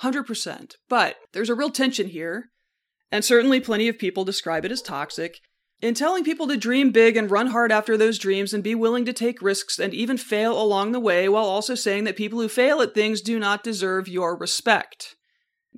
[0.02, 0.74] 100%.
[0.88, 2.50] But there's a real tension here,
[3.12, 5.38] and certainly plenty of people describe it as toxic.
[5.82, 9.04] In telling people to dream big and run hard after those dreams and be willing
[9.04, 12.48] to take risks and even fail along the way, while also saying that people who
[12.48, 15.16] fail at things do not deserve your respect.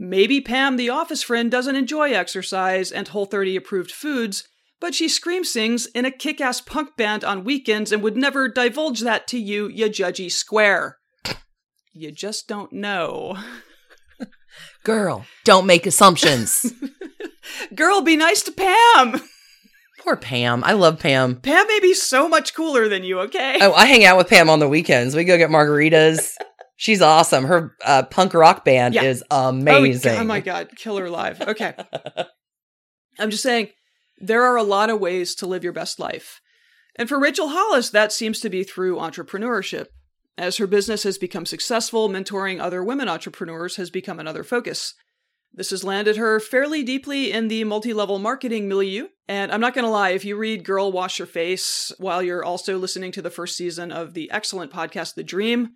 [0.00, 4.46] Maybe Pam, the office friend, doesn't enjoy exercise and Whole 30 approved foods,
[4.78, 8.48] but she scream sings in a kick ass punk band on weekends and would never
[8.48, 10.98] divulge that to you, you judgy square.
[11.92, 13.38] You just don't know.
[14.84, 16.72] Girl, don't make assumptions.
[17.74, 19.20] Girl, be nice to Pam!
[19.98, 20.62] Poor Pam.
[20.62, 21.40] I love Pam.
[21.40, 23.58] Pam may be so much cooler than you, okay?
[23.60, 25.16] Oh, I hang out with Pam on the weekends.
[25.16, 26.34] We go get margaritas.
[26.80, 27.44] She's awesome.
[27.44, 29.02] Her uh, punk rock band Yeah.
[29.02, 30.16] is Oh, amazing.
[30.16, 31.40] Oh my god, killer live.
[31.40, 31.74] Okay.
[33.18, 33.70] I'm just saying,
[34.18, 36.40] there are a lot of ways to live your best life.
[36.94, 39.86] And for Rachel Hollis, that seems to be through entrepreneurship.
[40.36, 44.94] As her business has become successful, mentoring other women entrepreneurs has become another focus.
[45.52, 49.08] This has landed her fairly deeply in the multi level marketing milieu.
[49.26, 52.44] And I'm not going to lie, if you read Girl Wash Your Face while you're
[52.44, 55.70] also listening to the first season of the excellent podcast, The Dream,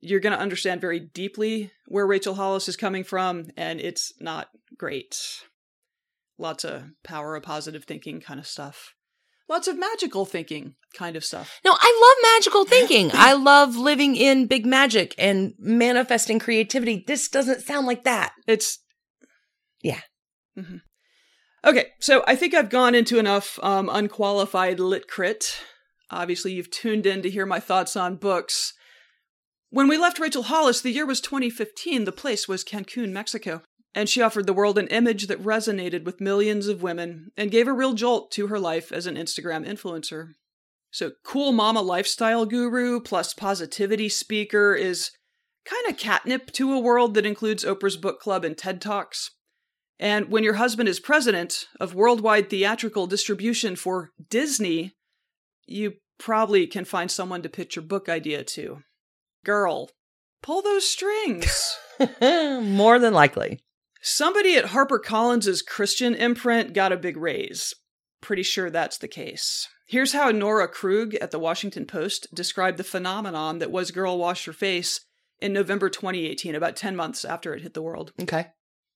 [0.00, 4.48] you're going to understand very deeply where Rachel Hollis is coming from, and it's not
[4.76, 5.16] great.
[6.38, 8.94] Lots of power of positive thinking kind of stuff.
[9.48, 11.58] Lots of magical thinking kind of stuff.
[11.64, 13.10] No, I love magical thinking.
[13.14, 17.02] I love living in big magic and manifesting creativity.
[17.06, 18.32] This doesn't sound like that.
[18.46, 18.78] It's.
[19.82, 20.00] Yeah.
[20.56, 20.82] Mhm.
[21.64, 25.60] Okay, so I think I've gone into enough um, unqualified lit crit.
[26.10, 28.74] Obviously, you've tuned in to hear my thoughts on books.
[29.70, 32.04] When we left Rachel Hollis, the year was 2015.
[32.04, 33.62] The place was Cancun, Mexico.
[33.94, 37.68] And she offered the world an image that resonated with millions of women and gave
[37.68, 40.32] a real jolt to her life as an Instagram influencer.
[40.90, 45.10] So, cool mama lifestyle guru plus positivity speaker is
[45.66, 49.32] kind of catnip to a world that includes Oprah's book club and TED Talks.
[49.98, 54.94] And when your husband is president of worldwide theatrical distribution for Disney,
[55.66, 58.82] you probably can find someone to pitch your book idea to.
[59.48, 59.88] Girl,
[60.42, 61.78] pull those strings.
[62.20, 63.60] More than likely.
[64.02, 67.72] Somebody at HarperCollins's Christian imprint got a big raise.
[68.20, 69.66] Pretty sure that's the case.
[69.86, 74.46] Here's how Nora Krug at the Washington Post described the phenomenon that was Girl Wash
[74.46, 75.00] Your Face
[75.40, 78.12] in November 2018, about 10 months after it hit the world.
[78.20, 78.48] Okay.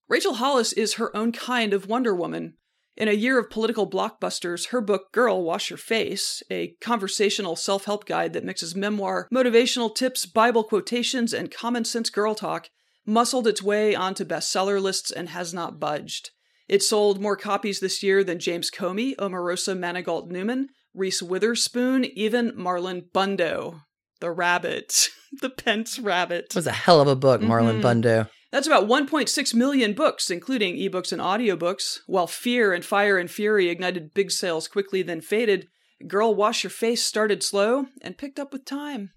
[0.07, 2.59] Rachel Hollis is her own kind of Wonder Woman.
[2.97, 7.87] In a year of political blockbusters, her book Girl Wash Your Face, a conversational self
[7.87, 12.69] help guide that mixes memoir, motivational tips, Bible quotations, and common sense girl talk,
[13.07, 16.31] muscled its way onto bestseller lists and has not budged.
[16.69, 22.53] It sold more copies this year than James Comey, Omarosa Manigault Newman, Reese Witherspoon, even
[22.53, 23.81] Marlon Bundo.
[24.21, 25.09] The rabbit.
[25.41, 26.47] the Pence rabbit.
[26.51, 27.83] It was a hell of a book, Marlon Mhm.
[27.83, 28.29] Bundo.
[28.53, 32.01] That's about 1.6 million books, including ebooks and audiobooks.
[32.07, 35.69] While Fear and Fire and Fury ignited big sales quickly, then faded,
[36.07, 39.11] Girl Wash Your Face started slow and picked up with time.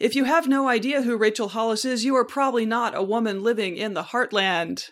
[0.00, 3.44] If you have no idea who Rachel Hollis is, you are probably not a woman
[3.44, 4.90] living in the heartland.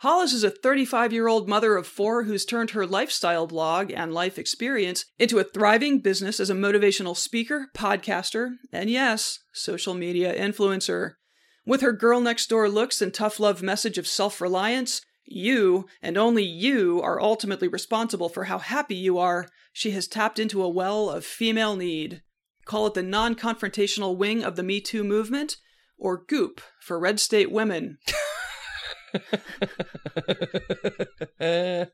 [0.00, 4.12] Hollis is a 35 year old mother of four who's turned her lifestyle blog and
[4.12, 10.34] life experience into a thriving business as a motivational speaker, podcaster, and yes, social media
[10.36, 11.12] influencer.
[11.70, 16.18] With her girl next door looks and tough love message of self reliance, you, and
[16.18, 19.46] only you, are ultimately responsible for how happy you are.
[19.72, 22.22] She has tapped into a well of female need.
[22.64, 25.58] call it the non confrontational wing of the Me Too movement,
[25.96, 27.98] or GOOP for Red State Women.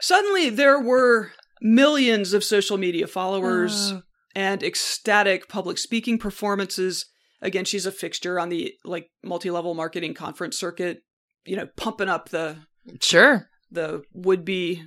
[0.00, 4.02] Suddenly, there were millions of social media followers Uh.
[4.36, 7.06] and ecstatic public speaking performances.
[7.42, 11.02] Again, she's a fixture on the like multi-level marketing conference circuit,
[11.44, 12.56] you know, pumping up the
[13.00, 13.48] sure.
[13.70, 14.84] the would be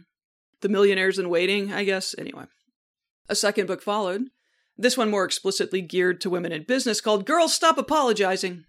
[0.62, 2.16] the millionaires in waiting, I guess.
[2.18, 2.46] Anyway,
[3.30, 4.24] a second book followed.
[4.78, 8.66] This one more explicitly geared to women in business called Girls Stop Apologizing.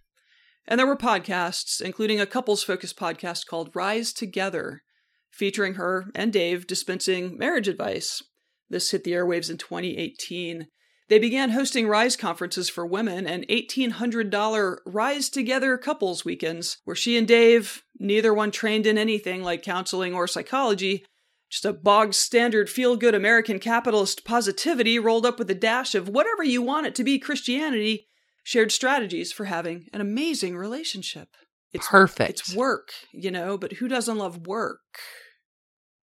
[0.69, 4.83] And there were podcasts, including a couples focused podcast called Rise Together,
[5.31, 8.23] featuring her and Dave dispensing marriage advice.
[8.69, 10.67] This hit the airwaves in 2018.
[11.09, 17.17] They began hosting Rise conferences for women and $1,800 Rise Together couples weekends, where she
[17.17, 21.05] and Dave, neither one trained in anything like counseling or psychology,
[21.49, 26.09] just a bog standard feel good American capitalist positivity rolled up with a dash of
[26.09, 28.09] whatever you want it to be Christianity,
[28.43, 31.29] shared strategies for having an amazing relationship.
[31.73, 32.31] It's Perfect.
[32.31, 34.81] It's work, you know, but who doesn't love work?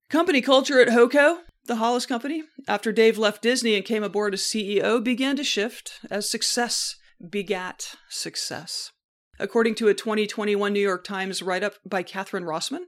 [0.10, 4.42] Company culture at Hoko, the Hollis company, after Dave left Disney and came aboard as
[4.42, 6.96] CEO, began to shift as success
[7.30, 8.92] begat success.
[9.40, 12.86] According to a 2021 New York Times write up by Katherine Rosman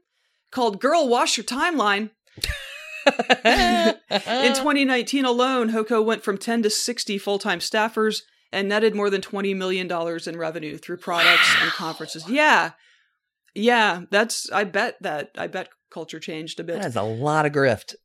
[0.51, 2.11] called Girl Wash Your Timeline,
[3.45, 8.21] in 2019 alone, Hoko went from 10 to 60 full time staffers
[8.51, 9.89] and netted more than $20 million
[10.27, 12.27] in revenue through products and conferences.
[12.29, 12.71] Yeah.
[13.53, 14.01] Yeah.
[14.11, 16.81] That's, I bet that, I bet culture changed a bit.
[16.81, 17.95] That is a lot of grift.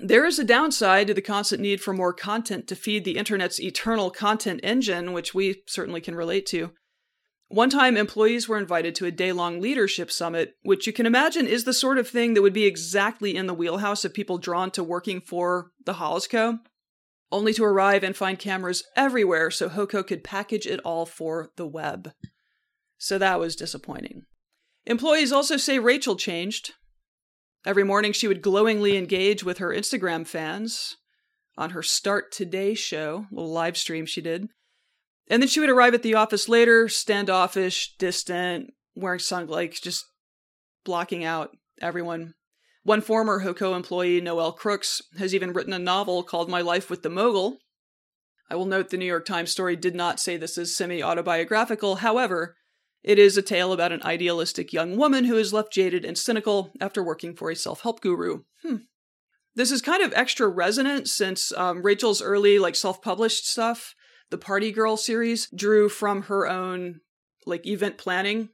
[0.00, 3.60] There is a downside to the constant need for more content to feed the internet's
[3.60, 6.70] eternal content engine, which we certainly can relate to.
[7.48, 11.46] One time, employees were invited to a day long leadership summit, which you can imagine
[11.46, 14.70] is the sort of thing that would be exactly in the wheelhouse of people drawn
[14.72, 16.58] to working for the Hollis Co.,
[17.32, 21.66] only to arrive and find cameras everywhere so Hoko could package it all for the
[21.66, 22.12] web.
[22.98, 24.22] So that was disappointing.
[24.86, 26.72] Employees also say Rachel changed.
[27.66, 30.96] Every morning, she would glowingly engage with her Instagram fans
[31.56, 34.48] on her Start Today show, a little live stream she did.
[35.28, 40.06] And then she would arrive at the office later, standoffish, distant, wearing sunglasses, just
[40.84, 41.50] blocking out
[41.80, 42.34] everyone.
[42.84, 47.02] One former Hoko employee, Noel Crooks, has even written a novel called My Life with
[47.02, 47.58] the Mogul.
[48.48, 51.96] I will note the New York Times story did not say this is semi autobiographical.
[51.96, 52.56] However,
[53.02, 56.72] it is a tale about an idealistic young woman who is left jaded and cynical
[56.80, 58.42] after working for a self help guru.
[58.62, 58.76] Hmm.
[59.54, 63.94] This is kind of extra resonant since um, Rachel's early, like, self published stuff
[64.30, 67.00] the Party Girl series drew from her own
[67.46, 68.50] like event planning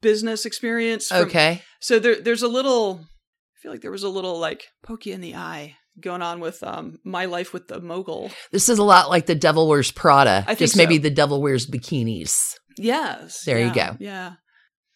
[0.00, 1.08] business experience.
[1.08, 1.62] From, Okay.
[1.80, 3.00] So there, there's a little.
[3.02, 6.62] I feel like there was a little like pokey in the eye going on with
[6.62, 8.30] um my life with the mogul.
[8.52, 10.44] This is a lot like the Devil Wears Prada.
[10.46, 12.54] I think just maybe the Devil Wears bikinis.
[12.76, 13.44] Yes.
[13.44, 13.96] There you go.
[13.98, 14.34] Yeah.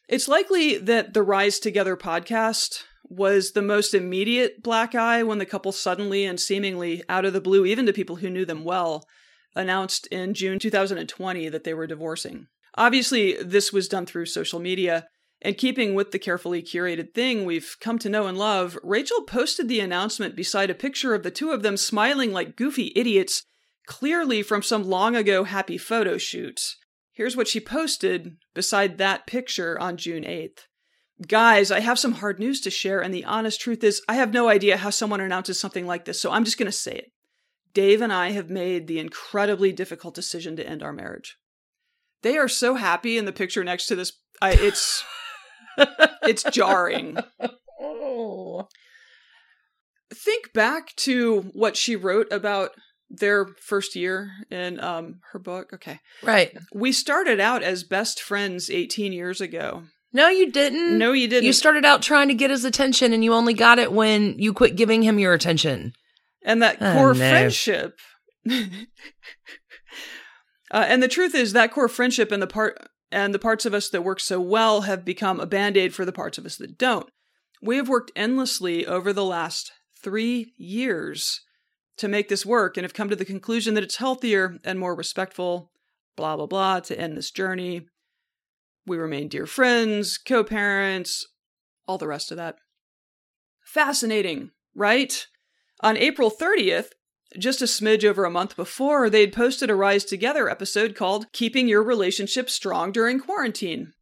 [0.09, 5.47] It's likely that the Rise Together podcast was the most immediate black eye when the
[5.47, 9.07] couple suddenly and seemingly out of the blue, even to people who knew them well,
[9.55, 12.47] announced in June 2020 that they were divorcing.
[12.76, 15.07] Obviously, this was done through social media.
[15.43, 19.68] And keeping with the carefully curated thing we've come to know and love, Rachel posted
[19.68, 23.45] the announcement beside a picture of the two of them smiling like goofy idiots,
[23.87, 26.61] clearly from some long ago happy photo shoot.
[27.21, 30.61] Here's what she posted beside that picture on June 8th.
[31.29, 34.33] Guys, I have some hard news to share, and the honest truth is, I have
[34.33, 37.12] no idea how someone announces something like this, so I'm just going to say it.
[37.75, 41.37] Dave and I have made the incredibly difficult decision to end our marriage.
[42.23, 44.12] They are so happy in the picture next to this.
[44.41, 45.05] I, it's
[46.23, 47.18] it's jarring.
[47.79, 48.66] Oh,
[50.11, 52.71] Think back to what she wrote about
[53.11, 55.73] their first year in um, her book.
[55.75, 56.57] Okay, Right.
[56.73, 59.83] we started out as best friends 18 years ago.
[60.13, 60.99] No, you didn't.
[60.99, 61.47] No, you didn't.
[61.47, 64.53] You started out trying to get his attention and you only got it when you
[64.53, 65.93] quit giving him your attention.
[66.45, 67.19] and that Oh, core no.
[67.19, 67.99] friendship
[68.51, 68.65] uh,
[70.73, 72.79] and the truth is that core friendship and the part
[73.13, 76.13] and the parts of us that work so well have become a band-aid for the
[76.13, 77.09] parts of us that don't
[77.63, 81.41] we have worked endlessly over the last three years
[82.01, 84.95] to make this work and have come to the conclusion that it's healthier and more
[84.95, 85.71] respectful
[86.17, 87.87] blah blah blah to end this journey
[88.87, 91.27] we remain dear friends co-parents
[91.87, 92.57] all the rest of that
[93.65, 95.27] fascinating right
[95.83, 96.91] on April 30th,
[97.39, 101.69] just a smidge over a month before, they'd posted a Rise Together episode called Keeping
[101.69, 103.93] Your Relationship Strong During Quarantine.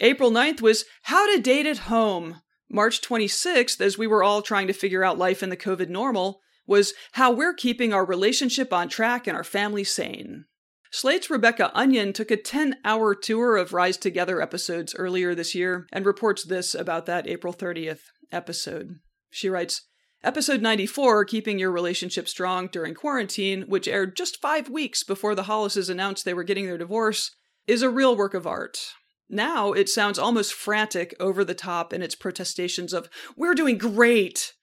[0.00, 2.40] April 9th was How to Date at Home.
[2.70, 6.40] March 26th, as we were all trying to figure out life in the COVID normal,
[6.68, 10.44] was how we're keeping our relationship on track and our family sane.
[10.90, 15.86] Slate's Rebecca Onion took a 10 hour tour of Rise Together episodes earlier this year
[15.92, 18.00] and reports this about that April 30th
[18.30, 19.00] episode.
[19.30, 19.82] She writes
[20.24, 25.44] Episode 94, Keeping Your Relationship Strong During Quarantine, which aired just five weeks before the
[25.44, 27.30] Hollises announced they were getting their divorce,
[27.66, 28.78] is a real work of art.
[29.28, 34.54] Now it sounds almost frantic, over the top in its protestations of, We're doing great!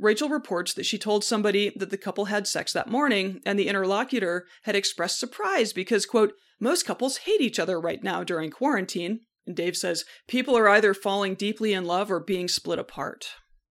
[0.00, 3.68] Rachel reports that she told somebody that the couple had sex that morning, and the
[3.68, 9.20] interlocutor had expressed surprise because, quote, most couples hate each other right now during quarantine.
[9.46, 13.26] And Dave says, people are either falling deeply in love or being split apart.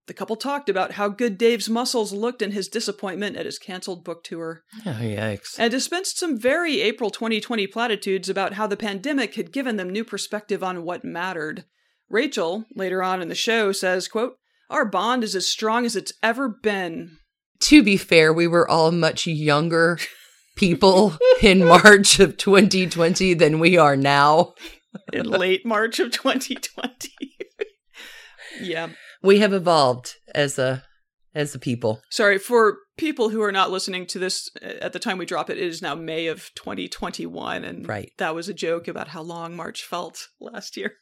[0.05, 4.03] The couple talked about how good Dave's muscles looked and his disappointment at his canceled
[4.03, 4.63] book tour.
[4.85, 5.57] Oh, yikes.
[5.57, 10.03] And dispensed some very April 2020 platitudes about how the pandemic had given them new
[10.03, 11.65] perspective on what mattered.
[12.09, 14.33] Rachel, later on in the show, says, quote,
[14.69, 17.17] Our bond is as strong as it's ever been.
[17.61, 19.99] To be fair, we were all much younger
[20.55, 24.53] people in March of 2020 than we are now.
[25.11, 27.09] In late March of 2020.
[28.61, 28.89] yeah.
[29.21, 30.83] We have evolved as a
[31.35, 32.01] as a people.
[32.09, 35.49] Sorry, for people who are not listening to this uh, at the time we drop
[35.49, 37.63] it, it is now May of 2021.
[37.63, 38.11] And Right.
[38.17, 40.93] that was a joke about how long March felt last year.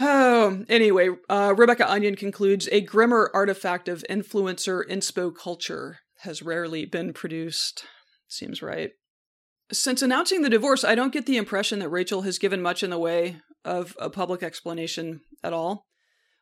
[0.00, 6.84] Oh, anyway, uh, Rebecca Onion concludes a grimmer artifact of influencer inspo culture has rarely
[6.84, 7.84] been produced.
[8.28, 8.90] Seems right.
[9.70, 12.90] Since announcing the divorce, I don't get the impression that Rachel has given much in
[12.90, 15.86] the way of a public explanation at all.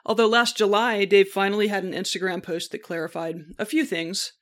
[0.07, 4.33] Although last July, Dave finally had an Instagram post that clarified a few things.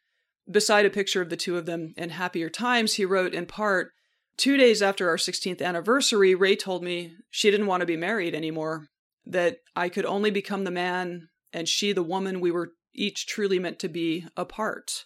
[0.50, 3.90] Beside a picture of the two of them in happier times, he wrote in part,
[4.36, 8.36] Two days after our 16th anniversary, Ray told me she didn't want to be married
[8.36, 8.86] anymore,
[9.28, 13.58] that I could only become the man and she the woman we were each truly
[13.58, 15.04] meant to be apart.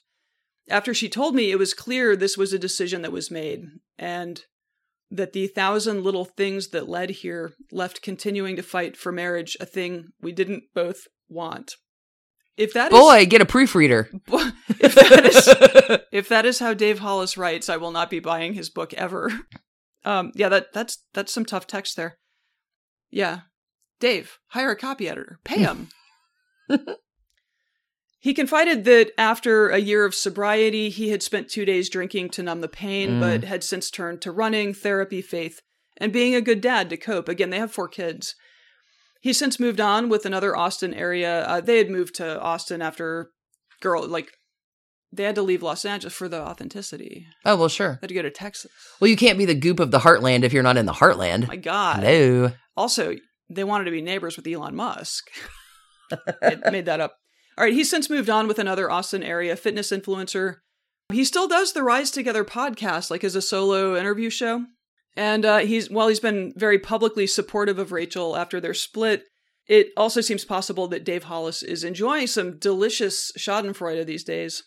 [0.69, 3.65] After she told me, it was clear this was a decision that was made,
[3.99, 4.41] and
[5.11, 9.67] that the thousand little things that led here left continuing to fight for marriage a
[9.67, 11.75] thing we didn't both want.
[12.57, 14.09] If that is Boy, get a proofreader.
[14.79, 18.55] if that is if that is how Dave Hollis writes, I will not be buying
[18.55, 19.33] his book ever.
[20.05, 22.19] Um, yeah, that that's that's some tough text there.
[23.11, 23.41] Yeah,
[24.03, 25.89] Dave, hire a copy editor, pay him.
[28.19, 32.43] he confided that after a year of sobriety, he had spent two days drinking to
[32.43, 33.21] numb the pain, Mm.
[33.21, 35.61] but had since turned to running, therapy, faith,
[35.99, 37.29] and being a good dad to cope.
[37.29, 38.35] Again, they have four kids.
[39.21, 41.45] He's since moved on with another Austin area.
[41.47, 43.31] Uh, they had moved to Austin after
[43.81, 44.33] girl like
[45.13, 47.27] they had to leave Los Angeles for the authenticity.
[47.45, 47.99] oh well, sure.
[48.01, 48.71] They had to go to Texas.
[49.01, 51.47] Well, you can't be the goop of the heartland if you're not in the heartland.
[51.49, 52.03] My God.
[52.03, 52.53] Hello.
[52.77, 53.15] Also,
[53.55, 55.31] they wanted to be neighbors with Elon Musk.
[56.43, 57.17] I made that up.
[57.57, 60.57] All right, he's since moved on with another Austin area fitness influencer.
[61.13, 64.65] He still does the Rise Together podcast, like as a solo interview show.
[65.17, 69.25] And uh, he's while he's been very publicly supportive of Rachel after their split,
[69.67, 74.65] it also seems possible that Dave Hollis is enjoying some delicious Schadenfreude these days.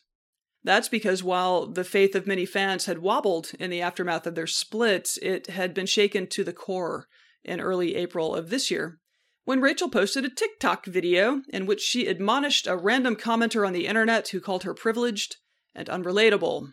[0.64, 4.48] That's because while the faith of many fans had wobbled in the aftermath of their
[4.48, 7.08] split, it had been shaken to the core
[7.46, 9.00] in early April of this year
[9.46, 13.88] when Rachel posted a TikTok video in which she admonished a random commenter on the
[13.88, 15.38] internet who called her privileged
[15.74, 16.70] and unrelatable.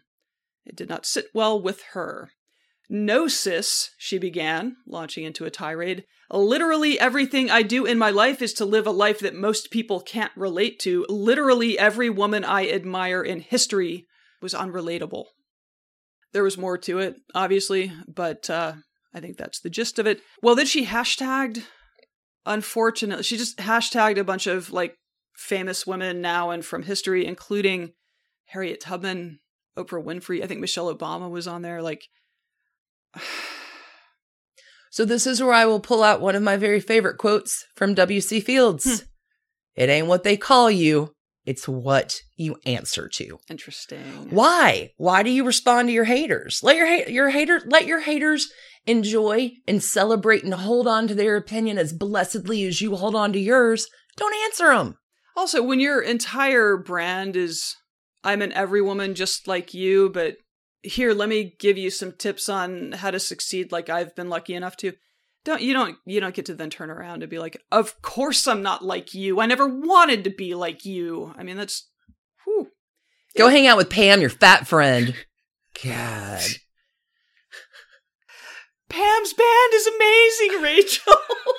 [0.64, 2.30] It did not sit well with her.
[2.88, 6.04] No, sis, she began, launching into a tirade.
[6.30, 10.00] Literally everything I do in my life is to live a life that most people
[10.00, 11.06] can't relate to.
[11.08, 14.06] Literally every woman I admire in history
[14.40, 15.26] was unrelatable.
[16.32, 18.74] There was more to it, obviously, but uh,
[19.14, 20.20] I think that's the gist of it.
[20.42, 21.62] Well, then she hashtagged,
[22.46, 24.96] unfortunately, she just hashtagged a bunch of like
[25.34, 27.92] famous women now and from history, including
[28.46, 29.40] Harriet Tubman,
[29.76, 30.42] Oprah Winfrey.
[30.42, 31.82] I think Michelle Obama was on there.
[31.82, 32.04] Like,
[34.92, 37.94] So this is where I will pull out one of my very favorite quotes from
[37.94, 38.40] W.C.
[38.40, 38.84] Fields.
[38.84, 39.06] Hmm.
[39.74, 41.14] It ain't what they call you,
[41.44, 43.38] it's what you answer to.
[43.48, 44.28] interesting.
[44.30, 44.90] Why?
[44.96, 46.60] Why do you respond to your haters?
[46.62, 48.50] Let your ha- your haters let your haters
[48.86, 53.32] enjoy and celebrate and hold on to their opinion as blessedly as you hold on
[53.32, 53.88] to yours.
[54.16, 54.96] Don't answer them.
[55.36, 57.76] Also, when your entire brand is
[58.24, 60.36] I'm an every woman just like you, but
[60.82, 64.54] here, let me give you some tips on how to succeed like I've been lucky
[64.54, 64.92] enough to.
[65.44, 68.46] Don't you don't you don't get to then turn around and be like, "Of course
[68.46, 69.40] I'm not like you.
[69.40, 71.88] I never wanted to be like you." I mean, that's
[72.44, 72.68] whew.
[73.36, 75.14] Go hang out with Pam, your fat friend.
[75.82, 76.42] God.
[78.88, 81.14] Pam's band is amazing, Rachel.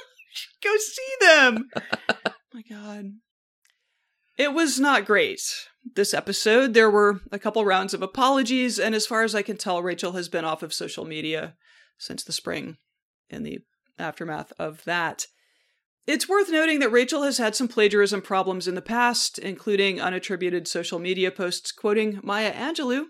[0.64, 1.70] Go see them.
[1.76, 3.06] oh my god.
[4.38, 5.42] It was not great,
[5.96, 9.58] this episode, there were a couple rounds of apologies, and as far as I can
[9.58, 11.56] tell, Rachel has been off of social media
[11.98, 12.78] since the spring
[13.30, 13.60] in the
[14.00, 15.28] aftermath of that.
[16.06, 20.68] It's worth noting that Rachel has had some plagiarism problems in the past, including unattributed
[20.68, 23.06] social media posts quoting Maya Angelou,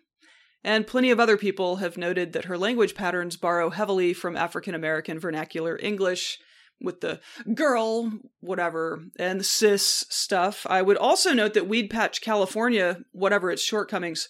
[0.64, 4.76] and plenty of other people have noted that her language patterns borrow heavily from African
[4.76, 6.38] American vernacular English,
[6.80, 7.20] with the
[7.56, 8.12] girl,
[8.42, 10.68] whatever, and the sis stuff.
[10.70, 14.30] I would also note that Weedpatch, California, whatever its shortcomings,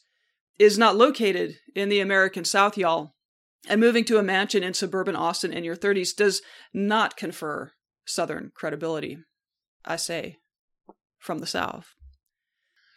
[0.59, 3.15] is not located in the American South, y'all.
[3.69, 6.41] And moving to a mansion in suburban Austin in your 30s does
[6.73, 7.71] not confer
[8.05, 9.17] Southern credibility.
[9.85, 10.37] I say,
[11.19, 11.93] from the South.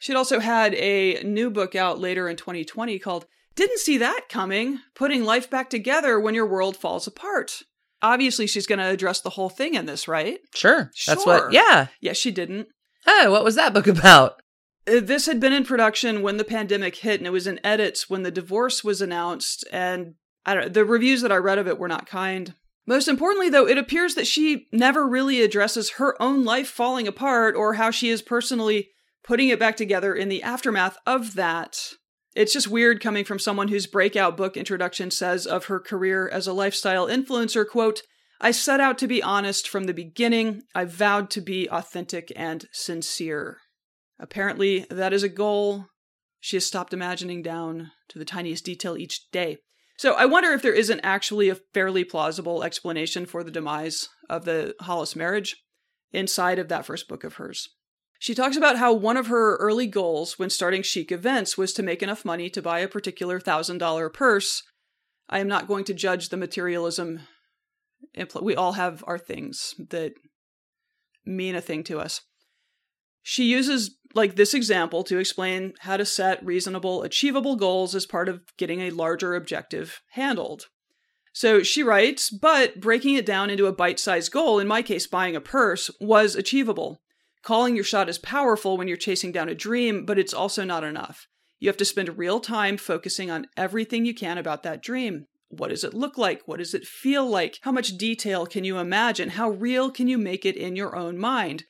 [0.00, 4.80] She'd also had a new book out later in 2020 called Didn't See That Coming
[4.94, 7.62] Putting Life Back Together When Your World Falls Apart
[8.02, 10.38] obviously she's going to address the whole thing in this, right?
[10.54, 10.90] Sure.
[11.06, 11.44] That's Sure.
[11.44, 11.88] what, yeah.
[12.00, 12.68] Yeah, she didn't.
[13.06, 14.40] Oh, what was that book about?
[14.86, 18.08] Uh, This had been in production when the pandemic hit, and it was in edits
[18.10, 19.64] when the divorce was announced.
[19.72, 20.14] And
[20.46, 20.72] I don't.
[20.72, 22.54] The reviews that I read of it were not kind.
[22.86, 27.56] Most importantly, though, it appears that she never really addresses her own life falling apart
[27.56, 28.90] or how she is personally
[29.24, 31.80] putting it back together in the aftermath of that.
[32.36, 36.46] It's just weird coming from someone whose breakout book introduction says of her career as
[36.46, 38.02] a lifestyle influencer, quote,
[38.40, 40.62] I set out to be honest from the beginning.
[40.74, 43.58] I vowed to be authentic and sincere.
[44.20, 45.86] Apparently, that is a goal
[46.38, 49.56] she has stopped imagining down to the tiniest detail each day.
[49.98, 54.44] So I wonder if there isn't actually a fairly plausible explanation for the demise of
[54.44, 55.56] the Hollis marriage
[56.12, 57.68] inside of that first book of hers.
[58.18, 61.82] She talks about how one of her early goals when starting chic events was to
[61.82, 64.62] make enough money to buy a particular $1,000 purse.
[65.28, 67.20] I am not going to judge the materialism.
[68.40, 70.14] We all have our things that
[71.24, 72.22] mean a thing to us.
[73.28, 78.28] She uses like this example to explain how to set reasonable, achievable goals as part
[78.28, 80.68] of getting a larger objective handled.
[81.32, 85.08] So she writes, but breaking it down into a bite sized goal, in my case,
[85.08, 87.00] buying a purse, was achievable.
[87.42, 90.84] Calling your shot is powerful when you're chasing down a dream, but it's also not
[90.84, 91.26] enough.
[91.58, 95.26] You have to spend real time focusing on everything you can about that dream.
[95.48, 96.42] What does it look like?
[96.46, 97.58] What does it feel like?
[97.62, 99.30] How much detail can you imagine?
[99.30, 101.64] How real can you make it in your own mind?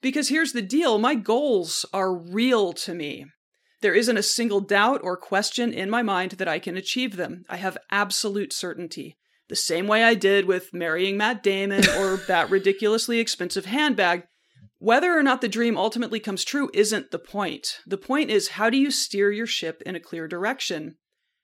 [0.00, 3.26] Because here's the deal my goals are real to me.
[3.82, 7.44] There isn't a single doubt or question in my mind that I can achieve them.
[7.48, 9.16] I have absolute certainty.
[9.48, 14.24] The same way I did with marrying Matt Damon or that ridiculously expensive handbag.
[14.78, 17.78] Whether or not the dream ultimately comes true isn't the point.
[17.86, 20.96] The point is how do you steer your ship in a clear direction?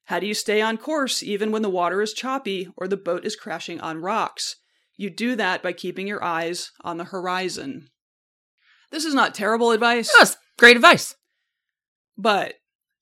[0.05, 3.25] How do you stay on course even when the water is choppy or the boat
[3.25, 4.57] is crashing on rocks?
[4.97, 7.89] You do that by keeping your eyes on the horizon.
[8.91, 10.11] This is not terrible advice.
[10.19, 11.15] That's great advice.
[12.17, 12.55] But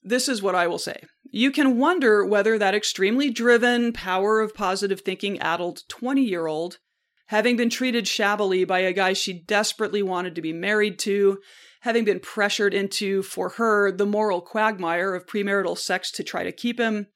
[0.02, 1.02] this is what I will say.
[1.30, 6.78] You can wonder whether that extremely driven, power of positive thinking addled 20 year old,
[7.26, 11.38] having been treated shabbily by a guy she desperately wanted to be married to,
[11.80, 16.52] having been pressured into, for her, the moral quagmire of premarital sex to try to
[16.52, 17.06] keep him,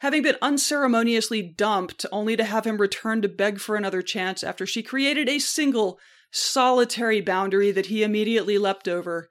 [0.00, 4.66] having been unceremoniously dumped only to have him return to beg for another chance after
[4.66, 5.98] she created a single,
[6.30, 9.30] solitary boundary that he immediately leapt over.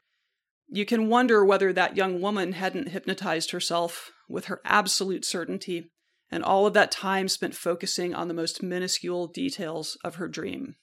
[0.67, 5.91] You can wonder whether that young woman hadn't hypnotized herself with her absolute certainty
[6.29, 10.75] and all of that time spent focusing on the most minuscule details of her dream.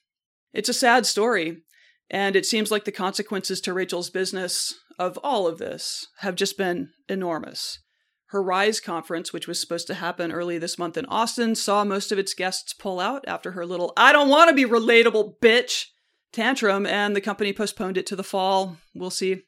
[0.53, 1.63] It's a sad story,
[2.09, 6.57] and it seems like the consequences to Rachel's business of all of this have just
[6.57, 7.79] been enormous.
[8.29, 12.11] Her Rise conference, which was supposed to happen early this month in Austin, saw most
[12.11, 15.85] of its guests pull out after her little I don't want to be relatable, bitch
[16.31, 18.77] tantrum, and the company postponed it to the fall.
[18.93, 19.43] We'll see.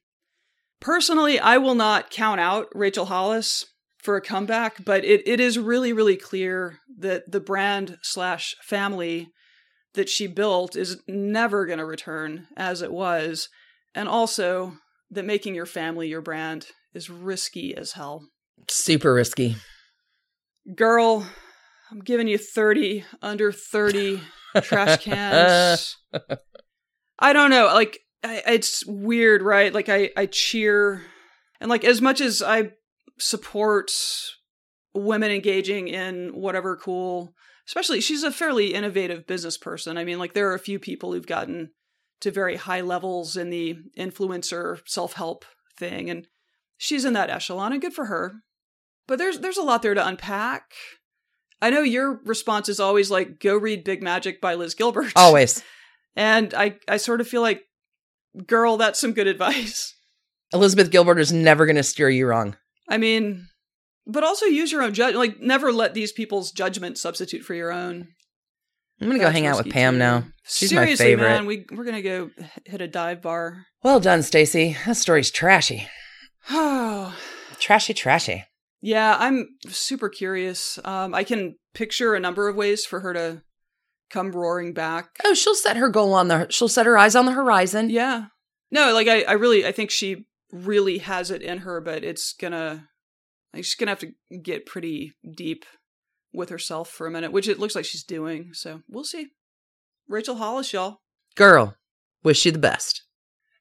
[0.79, 3.65] Personally, I will not count out Rachel Hollis
[3.97, 9.29] for a comeback, but it, it is really, really clear that the brand slash family
[9.95, 13.49] that she built is never going to return as it was,
[13.95, 14.73] and also
[15.09, 18.27] that making your family your brand is risky as hell.
[18.69, 19.55] Super risky.
[20.75, 21.25] Girl,
[21.91, 24.21] I'm giving you 30 under 30
[24.61, 25.97] trash cans.
[27.19, 27.65] I don't know.
[27.65, 29.73] Like, I, it's weird, right?
[29.73, 31.03] Like, I, I cheer.
[31.59, 32.71] And, like, as much as I
[33.19, 33.91] support
[34.93, 37.33] women engaging in whatever cool,
[37.67, 39.97] especially, she's a fairly innovative business person.
[39.97, 41.71] I mean, like, there are a few people who've gotten
[42.21, 45.45] to very high levels in the influencer self help
[45.77, 46.09] thing.
[46.09, 46.27] And
[46.77, 48.43] she's in that echelon, and good for her.
[49.07, 50.73] But there's there's a lot there to unpack.
[51.61, 55.13] I know your response is always like, go read Big Magic by Liz Gilbert.
[55.15, 55.63] Always.
[56.17, 57.61] And I, I sort of feel like,
[58.45, 59.93] girl, that's some good advice.
[60.53, 62.55] Elizabeth Gilbert is never going to steer you wrong.
[62.89, 63.47] I mean,
[64.05, 65.13] but also use your own judge.
[65.15, 68.07] Like, never let these people's judgment substitute for your own.
[68.99, 69.99] I'm going to go hang out with Pam too.
[69.99, 70.23] now.
[70.47, 71.27] She's Seriously, my favorite.
[71.29, 72.31] man, we we're gonna go
[72.65, 73.65] hit a dive bar.
[73.83, 74.75] Well done, Stacie.
[74.85, 75.87] That story's trashy.
[76.49, 77.13] Oh,
[77.59, 78.45] Trashy, trashy.
[78.81, 80.79] yeah, I'm super curious.
[80.85, 83.41] Um, I can picture a number of ways for her to
[84.09, 85.09] come roaring back.
[85.23, 86.47] Oh, she'll set her goal on the.
[86.49, 87.89] She'll set her eyes on the horizon.
[87.89, 88.25] Yeah,
[88.71, 92.33] no, like I, I really, I think she really has it in her, but it's
[92.33, 92.87] gonna,
[93.53, 94.11] like, she's gonna have to
[94.41, 95.65] get pretty deep
[96.33, 98.51] with herself for a minute, which it looks like she's doing.
[98.53, 99.27] So we'll see.
[100.07, 101.01] Rachel Hollis, y'all.
[101.35, 101.75] Girl,
[102.23, 103.03] wish you the best.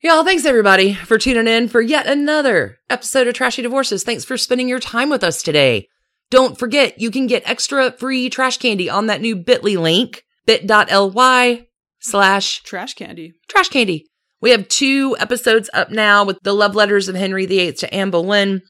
[0.03, 4.05] Y'all, thanks everybody for tuning in for yet another episode of Trashy Divorces.
[4.05, 5.89] Thanks for spending your time with us today.
[6.31, 11.67] Don't forget, you can get extra free trash candy on that new bit.ly link, bit.ly
[12.01, 13.35] slash Trash candy.
[13.49, 14.07] trash candy.
[14.41, 18.11] We have two episodes up now with the love letters of Henry VIII to Anne
[18.11, 18.63] Boleyn.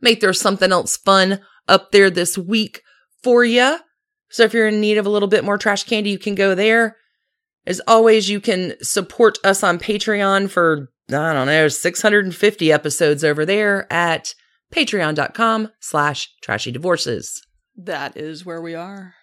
[0.00, 2.82] Make there something else fun up there this week
[3.22, 3.78] for you.
[4.30, 6.54] So if you're in need of a little bit more trash candy, you can go
[6.54, 6.96] there.
[7.66, 13.46] As always, you can support us on Patreon for, I don't know, 650 episodes over
[13.46, 14.34] there at
[14.74, 17.40] patreon.com slash trashy divorces.
[17.76, 19.14] That is where we are.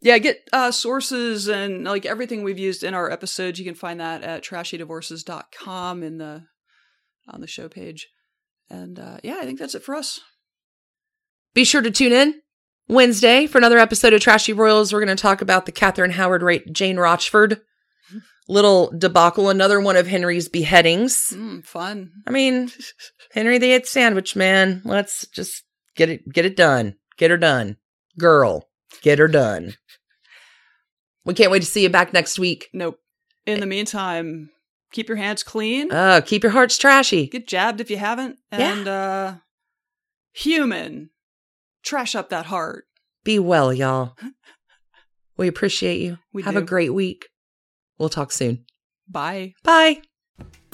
[0.00, 3.58] Yeah, get uh, sources and like everything we've used in our episodes.
[3.58, 6.44] You can find that at trashydivorces.com in the
[7.28, 8.08] on the show page.
[8.70, 10.20] And uh, yeah, I think that's it for us.
[11.54, 12.40] Be sure to tune in
[12.88, 14.92] Wednesday for another episode of Trashy Royals.
[14.92, 17.60] We're going to talk about the Catherine Howard rate Jane Rochford
[18.48, 21.32] little debacle, another one of Henry's beheadings.
[21.34, 22.12] Mm, fun.
[22.26, 22.70] I mean,
[23.32, 24.82] Henry VIII sandwich, man.
[24.84, 25.64] Let's just
[25.96, 26.96] get it get it done.
[27.16, 27.76] Get her done.
[28.18, 28.67] Girl,
[29.02, 29.74] get her done.
[31.24, 32.68] We can't wait to see you back next week.
[32.72, 32.98] Nope.
[33.46, 34.50] In the meantime,
[34.92, 35.90] keep your hands clean.
[35.92, 37.26] Uh, keep your hearts trashy.
[37.26, 38.38] Get jabbed if you haven't.
[38.52, 38.72] Yeah.
[38.72, 39.34] And uh
[40.32, 41.10] human.
[41.82, 42.84] Trash up that heart.
[43.24, 44.16] Be well, y'all.
[45.38, 46.18] We appreciate you.
[46.32, 47.28] We Have a great week.
[47.96, 48.64] We'll talk soon.
[49.08, 49.54] Bye.
[49.62, 50.02] Bye.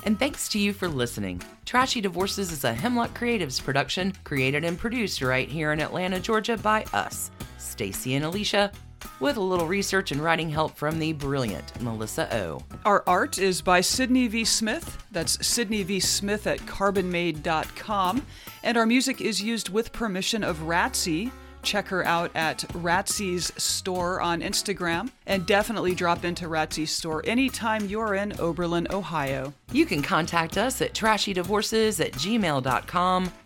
[0.05, 1.43] And thanks to you for listening.
[1.67, 6.57] Trashy Divorces is a Hemlock Creatives production, created and produced right here in Atlanta, Georgia
[6.57, 7.31] by us,
[7.65, 8.71] Stacie and Alicia,
[9.21, 12.61] with a little research and writing help from the brilliant Melissa O.
[12.85, 14.45] Our art is by Sydney V.
[14.45, 15.05] Smith.
[15.11, 16.01] That's Sydney V.
[16.01, 18.27] Smith at carbonmade.com.
[18.63, 21.31] And our music is used with permission of Ratsy.
[21.63, 25.11] Check her out at Ratsy's store on Instagram.
[25.27, 29.53] And definitely drop into Ratsy's store anytime you're in Oberlin, Ohio.
[29.73, 33.33] You can contact us at trashydivorces at gmail.com